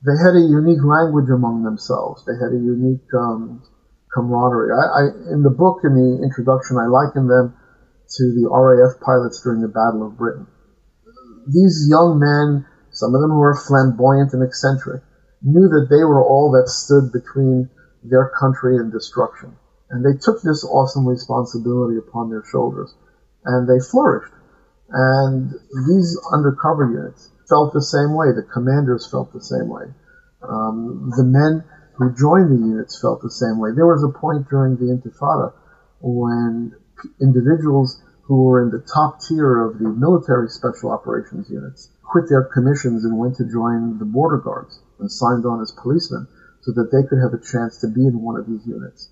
They 0.04 0.18
had 0.18 0.35
a 0.37 0.42
unique 0.42 0.82
language 0.82 1.30
among 1.30 1.62
themselves. 1.62 2.26
They 2.26 2.35
had 2.37 2.52
a 2.52 2.61
unique 2.61 3.06
um, 3.14 3.62
camaraderie. 4.12 4.74
I, 4.74 4.85
I, 4.85 5.02
in 5.32 5.46
the 5.46 5.54
book, 5.54 5.87
in 5.87 5.94
the 5.94 6.20
introduction, 6.20 6.76
I 6.76 6.90
liken 6.90 7.30
them 7.30 7.54
to 7.54 8.22
the 8.35 8.50
RAF 8.50 9.00
pilots 9.00 9.40
during 9.40 9.62
the 9.62 9.72
Battle 9.72 10.04
of 10.04 10.18
Britain. 10.18 10.46
These 11.46 11.88
young 11.88 12.18
men, 12.18 12.66
some 12.90 13.14
of 13.14 13.20
them 13.20 13.37
were 13.37 13.55
flamboyant 13.55 14.33
and 14.33 14.42
eccentric, 14.42 15.02
knew 15.42 15.68
that 15.68 15.88
they 15.90 16.05
were 16.05 16.22
all 16.22 16.52
that 16.52 16.68
stood 16.68 17.12
between 17.12 17.68
their 18.05 18.31
country 18.38 18.76
and 18.76 18.92
destruction. 18.92 19.57
And 19.90 20.05
they 20.05 20.18
took 20.18 20.42
this 20.42 20.64
awesome 20.64 21.07
responsibility 21.07 21.98
upon 21.98 22.31
their 22.31 22.44
shoulders. 22.50 22.94
And 23.44 23.68
they 23.68 23.83
flourished. 23.85 24.33
And 24.88 25.52
these 25.88 26.18
undercover 26.33 26.90
units 26.90 27.31
felt 27.48 27.72
the 27.72 27.83
same 27.83 28.14
way. 28.14 28.33
The 28.33 28.46
commanders 28.52 29.11
felt 29.11 29.33
the 29.33 29.42
same 29.42 29.68
way. 29.68 29.85
Um, 30.42 31.12
the 31.16 31.24
men 31.24 31.64
who 31.96 32.14
joined 32.14 32.50
the 32.50 32.66
units 32.66 33.00
felt 33.00 33.22
the 33.22 33.31
same 33.31 33.59
way. 33.59 33.70
There 33.74 33.87
was 33.87 34.02
a 34.02 34.18
point 34.18 34.48
during 34.48 34.76
the 34.76 34.92
Intifada 34.92 35.52
when 36.00 36.72
individuals 37.20 38.02
who 38.22 38.44
were 38.44 38.62
in 38.62 38.70
the 38.70 38.87
top 38.92 39.20
tier 39.20 39.61
of 39.61 39.78
the 39.78 39.88
military 39.88 40.48
special 40.48 40.90
operations 40.90 41.50
units 41.50 41.90
quit 42.12 42.28
their 42.28 42.44
commissions 42.44 43.04
and 43.04 43.16
went 43.16 43.37
to 43.37 43.44
join 43.44 43.98
the 43.98 44.04
border 44.04 44.37
guards 44.37 44.80
and 45.00 45.11
signed 45.11 45.46
on 45.46 45.62
as 45.62 45.72
policemen 45.72 46.28
so 46.61 46.70
that 46.72 46.92
they 46.92 47.02
could 47.08 47.18
have 47.18 47.32
a 47.32 47.42
chance 47.42 47.78
to 47.78 47.88
be 47.88 48.06
in 48.06 48.20
one 48.20 48.37
of 48.37 48.46
these 48.46 48.66
units. 48.66 49.08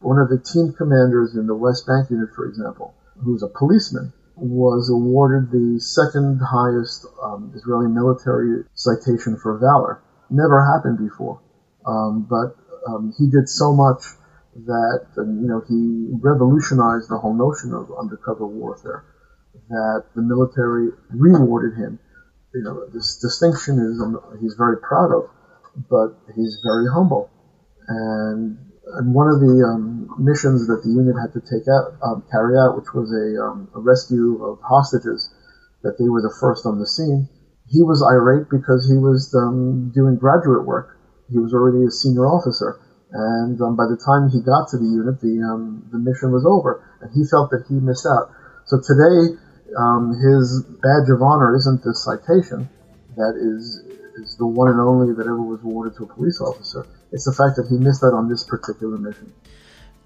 One 0.00 0.18
of 0.18 0.28
the 0.28 0.38
team 0.38 0.72
commanders 0.72 1.34
in 1.34 1.46
the 1.46 1.54
West 1.54 1.86
Bank 1.86 2.10
unit, 2.10 2.30
for 2.34 2.46
example, 2.46 2.94
who's 3.22 3.42
a 3.42 3.48
policeman, 3.48 4.12
was 4.36 4.88
awarded 4.88 5.50
the 5.50 5.80
second 5.80 6.40
highest 6.40 7.06
um, 7.22 7.52
Israeli 7.54 7.88
military 7.88 8.64
citation 8.74 9.36
for 9.36 9.58
valor. 9.58 10.00
Never 10.30 10.64
happened 10.64 10.98
before, 10.98 11.40
um, 11.86 12.26
but 12.28 12.56
um, 12.86 13.12
he 13.18 13.26
did 13.28 13.48
so 13.48 13.72
much 13.72 14.04
that 14.54 15.06
um, 15.18 15.40
you 15.42 15.48
know 15.48 15.62
he 15.68 16.08
revolutionized 16.22 17.10
the 17.10 17.18
whole 17.18 17.34
notion 17.34 17.74
of 17.74 17.90
undercover 17.98 18.46
warfare. 18.46 19.04
That 19.68 20.04
the 20.14 20.22
military 20.22 20.90
rewarded 21.10 21.78
him. 21.78 21.98
You 22.54 22.62
know, 22.62 22.86
this 22.92 23.18
distinction 23.18 23.78
is 23.78 24.00
um, 24.00 24.20
he's 24.40 24.54
very 24.54 24.78
proud 24.78 25.10
of, 25.12 25.30
but 25.90 26.14
he's 26.34 26.60
very 26.64 26.86
humble, 26.92 27.30
and 27.88 28.58
and 28.94 29.14
one 29.14 29.28
of 29.28 29.40
the 29.40 29.64
um, 29.64 30.08
missions 30.18 30.66
that 30.68 30.82
the 30.84 30.90
unit 30.90 31.16
had 31.16 31.32
to 31.32 31.40
take 31.40 31.66
out, 31.68 31.96
um, 32.04 32.22
carry 32.30 32.54
out, 32.58 32.76
which 32.76 32.92
was 32.92 33.10
a, 33.10 33.40
um, 33.40 33.68
a, 33.74 33.80
rescue 33.80 34.44
of 34.44 34.60
hostages, 34.60 35.32
that 35.82 35.96
they 35.98 36.08
were 36.08 36.20
the 36.20 36.34
first 36.38 36.66
on 36.66 36.78
the 36.78 36.86
scene. 36.86 37.28
He 37.66 37.82
was 37.82 38.04
irate 38.04 38.50
because 38.50 38.86
he 38.86 38.96
was 38.96 39.32
um, 39.34 39.90
doing 39.94 40.16
graduate 40.16 40.66
work. 40.66 41.00
He 41.30 41.38
was 41.38 41.54
already 41.54 41.84
a 41.84 41.90
senior 41.90 42.26
officer, 42.28 42.78
And 43.14 43.60
um, 43.62 43.76
by 43.76 43.86
the 43.86 43.94
time 43.94 44.28
he 44.28 44.42
got 44.42 44.66
to 44.74 44.76
the 44.76 44.90
unit, 44.90 45.22
the 45.22 45.38
um, 45.46 45.86
the 45.94 45.98
mission 46.02 46.34
was 46.34 46.42
over, 46.44 46.82
and 47.00 47.14
he 47.14 47.22
felt 47.30 47.50
that 47.54 47.62
he 47.70 47.78
missed 47.78 48.06
out. 48.10 48.34
So 48.66 48.82
today, 48.82 49.38
um, 49.78 50.18
his 50.18 50.66
badge 50.82 51.06
of 51.14 51.22
honor 51.22 51.54
isn't 51.54 51.84
this 51.84 52.02
citation 52.02 52.68
that 53.16 53.38
is 53.38 53.86
is 54.18 54.36
the 54.36 54.46
one 54.46 54.70
and 54.70 54.80
only 54.80 55.14
that 55.14 55.26
ever 55.26 55.42
was 55.42 55.62
awarded 55.62 55.96
to 55.96 56.04
a 56.04 56.06
police 56.06 56.40
officer. 56.40 56.86
It's 57.12 57.24
the 57.24 57.32
fact 57.32 57.56
that 57.56 57.66
he 57.70 57.78
missed 57.78 58.02
out 58.02 58.14
on 58.14 58.28
this 58.28 58.44
particular 58.44 58.98
mission. 58.98 59.32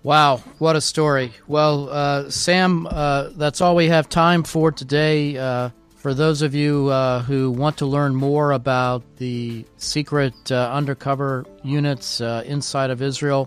Wow, 0.03 0.39
what 0.59 0.77
a 0.77 0.81
story. 0.81 1.33
Well, 1.47 1.89
uh, 1.91 2.31
Sam, 2.31 2.87
uh, 2.87 3.31
that's 3.31 3.61
all 3.61 3.75
we 3.75 3.89
have 3.89 4.09
time 4.09 4.45
for 4.45 4.71
today. 4.71 5.37
Uh, 5.37 5.71
for 6.09 6.15
those 6.15 6.41
of 6.41 6.55
you 6.55 6.89
uh, 6.89 7.21
who 7.21 7.51
want 7.51 7.77
to 7.77 7.85
learn 7.85 8.15
more 8.15 8.53
about 8.53 9.03
the 9.19 9.63
secret 9.77 10.33
uh, 10.51 10.71
undercover 10.73 11.45
units 11.63 12.23
uh, 12.23 12.43
inside 12.47 12.89
of 12.89 13.03
Israel, 13.03 13.47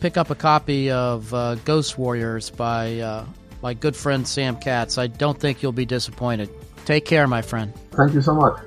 pick 0.00 0.16
up 0.16 0.30
a 0.30 0.34
copy 0.34 0.90
of 0.90 1.30
Ghost 1.64 1.96
Warriors 1.96 2.50
by 2.50 3.24
my 3.62 3.74
good 3.74 3.94
friend 3.94 4.26
Sam 4.26 4.56
Katz. 4.56 4.98
I 4.98 5.06
don't 5.06 5.38
think 5.38 5.62
you'll 5.62 5.70
be 5.70 5.86
disappointed. 5.86 6.50
Take 6.84 7.04
care, 7.04 7.28
my 7.28 7.42
friend. 7.42 7.72
Thank 7.92 8.14
you 8.14 8.22
so 8.22 8.34
much. 8.34 8.58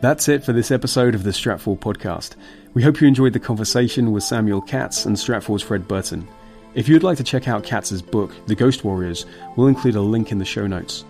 That's 0.00 0.30
it 0.30 0.42
for 0.42 0.54
this 0.54 0.70
episode 0.70 1.14
of 1.14 1.24
the 1.24 1.30
Stratfor 1.30 1.78
podcast. 1.78 2.36
We 2.72 2.82
hope 2.82 3.02
you 3.02 3.06
enjoyed 3.06 3.34
the 3.34 3.38
conversation 3.38 4.12
with 4.12 4.24
Samuel 4.24 4.62
Katz 4.62 5.04
and 5.04 5.14
Stratfor's 5.14 5.62
Fred 5.62 5.86
Burton. 5.86 6.26
If 6.74 6.88
you'd 6.88 7.02
like 7.02 7.18
to 7.18 7.24
check 7.24 7.48
out 7.48 7.64
Katz's 7.64 8.00
book, 8.00 8.32
The 8.46 8.54
Ghost 8.54 8.82
Warriors, 8.82 9.26
we'll 9.56 9.66
include 9.66 9.96
a 9.96 10.00
link 10.00 10.32
in 10.32 10.38
the 10.38 10.44
show 10.46 10.66
notes. 10.66 11.04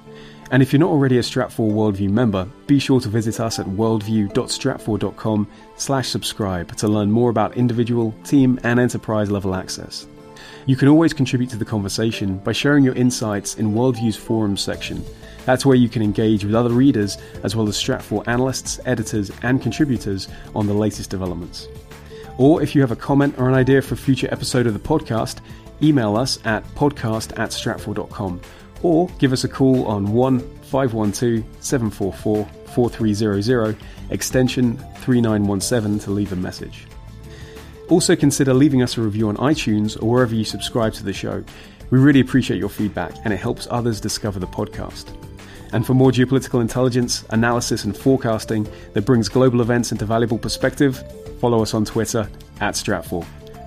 And 0.51 0.61
if 0.61 0.73
you're 0.73 0.81
not 0.81 0.91
already 0.91 1.19
a 1.19 1.23
Stratfor 1.23 1.71
Worldview 1.71 2.11
member, 2.11 2.49
be 2.67 2.81
sure 2.81 2.99
to 2.99 3.09
visit 3.09 3.39
us 3.39 3.61
at 3.61 3.67
worldview.stratfor.com 3.67 5.49
slash 5.77 6.09
subscribe 6.09 6.77
to 6.79 6.89
learn 6.89 7.13
more 7.13 7.31
about 7.31 7.57
individual, 7.57 8.13
team, 8.25 8.59
and 8.65 8.81
enterprise 8.81 9.31
level 9.31 9.55
access. 9.55 10.09
You 10.67 10.75
can 10.75 10.89
always 10.89 11.13
contribute 11.13 11.51
to 11.51 11.57
the 11.57 11.65
conversation 11.65 12.39
by 12.39 12.51
sharing 12.51 12.83
your 12.83 12.97
insights 12.97 13.55
in 13.55 13.73
Worldview's 13.73 14.17
forums 14.17 14.63
section– 14.63 15.05
that's 15.45 15.65
where 15.65 15.77
you 15.77 15.89
can 15.89 16.03
engage 16.03 16.45
with 16.45 16.55
other 16.55 16.71
readers 16.71 17.19
as 17.43 17.57
well 17.57 17.69
as 17.69 17.77
Stratfor 17.77 18.27
analysts, 18.27 18.81
editors, 18.85 19.31
and 19.43 19.61
contributors 19.63 20.29
on 20.55 20.67
the 20.67 20.75
latest 20.75 21.11
developments. 21.11 21.69
Or 22.39 22.63
if 22.63 22.75
you 22.75 22.81
have 22.81 22.91
a 22.91 22.97
comment 22.97 23.35
or 23.39 23.49
an 23.49 23.55
idea 23.55 23.83
for 23.83 23.95
a 23.95 23.99
future 23.99 24.29
episode 24.31 24.67
of 24.67 24.73
the 24.73 24.81
podcast, 24.81 25.39
email 25.83 26.17
us 26.17 26.39
at 26.45 26.65
podcast 26.75 27.39
at 27.39 27.51
stratfor.com 27.51 28.41
or 28.83 29.09
give 29.19 29.33
us 29.33 29.45
a 29.45 29.49
call 29.49 29.87
on 29.87 30.13
1 30.13 30.41
512 30.63 31.45
744 31.61 32.49
4300 32.75 33.77
extension 34.11 34.77
3917 35.01 35.99
to 35.99 36.11
leave 36.11 36.33
a 36.33 36.37
message. 36.37 36.87
Also 37.89 38.15
consider 38.15 38.55
leaving 38.55 38.83
us 38.83 38.97
a 38.97 39.03
review 39.03 39.29
on 39.29 39.37
iTunes 39.39 40.01
or 40.01 40.11
wherever 40.11 40.35
you 40.35 40.45
subscribe 40.45 40.93
to 40.95 41.03
the 41.03 41.13
show. 41.13 41.45
We 41.91 41.99
really 41.99 42.21
appreciate 42.21 42.59
your 42.59 42.69
feedback 42.69 43.13
and 43.25 43.35
it 43.35 43.39
helps 43.39 43.67
others 43.71 44.01
discover 44.01 44.39
the 44.39 44.47
podcast. 44.47 45.20
And 45.73 45.87
for 45.87 45.95
more 45.95 46.11
geopolitical 46.11 46.61
intelligence, 46.61 47.25
analysis, 47.31 47.85
and 47.85 47.97
forecasting 47.97 48.67
that 48.93 49.03
brings 49.03 49.29
global 49.29 49.61
events 49.61 49.93
into 49.93 50.05
valuable 50.05 50.39
perspective, 50.39 51.03
follow 51.41 51.63
us 51.63 51.75
on 51.75 51.85
Twitter 51.85 52.29
at 52.61 52.75
Stratfor. 52.75 53.25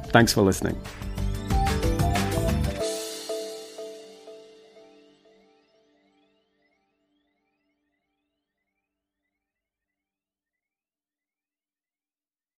Thanks 0.07 0.33
for 0.33 0.41
listening. 0.41 0.79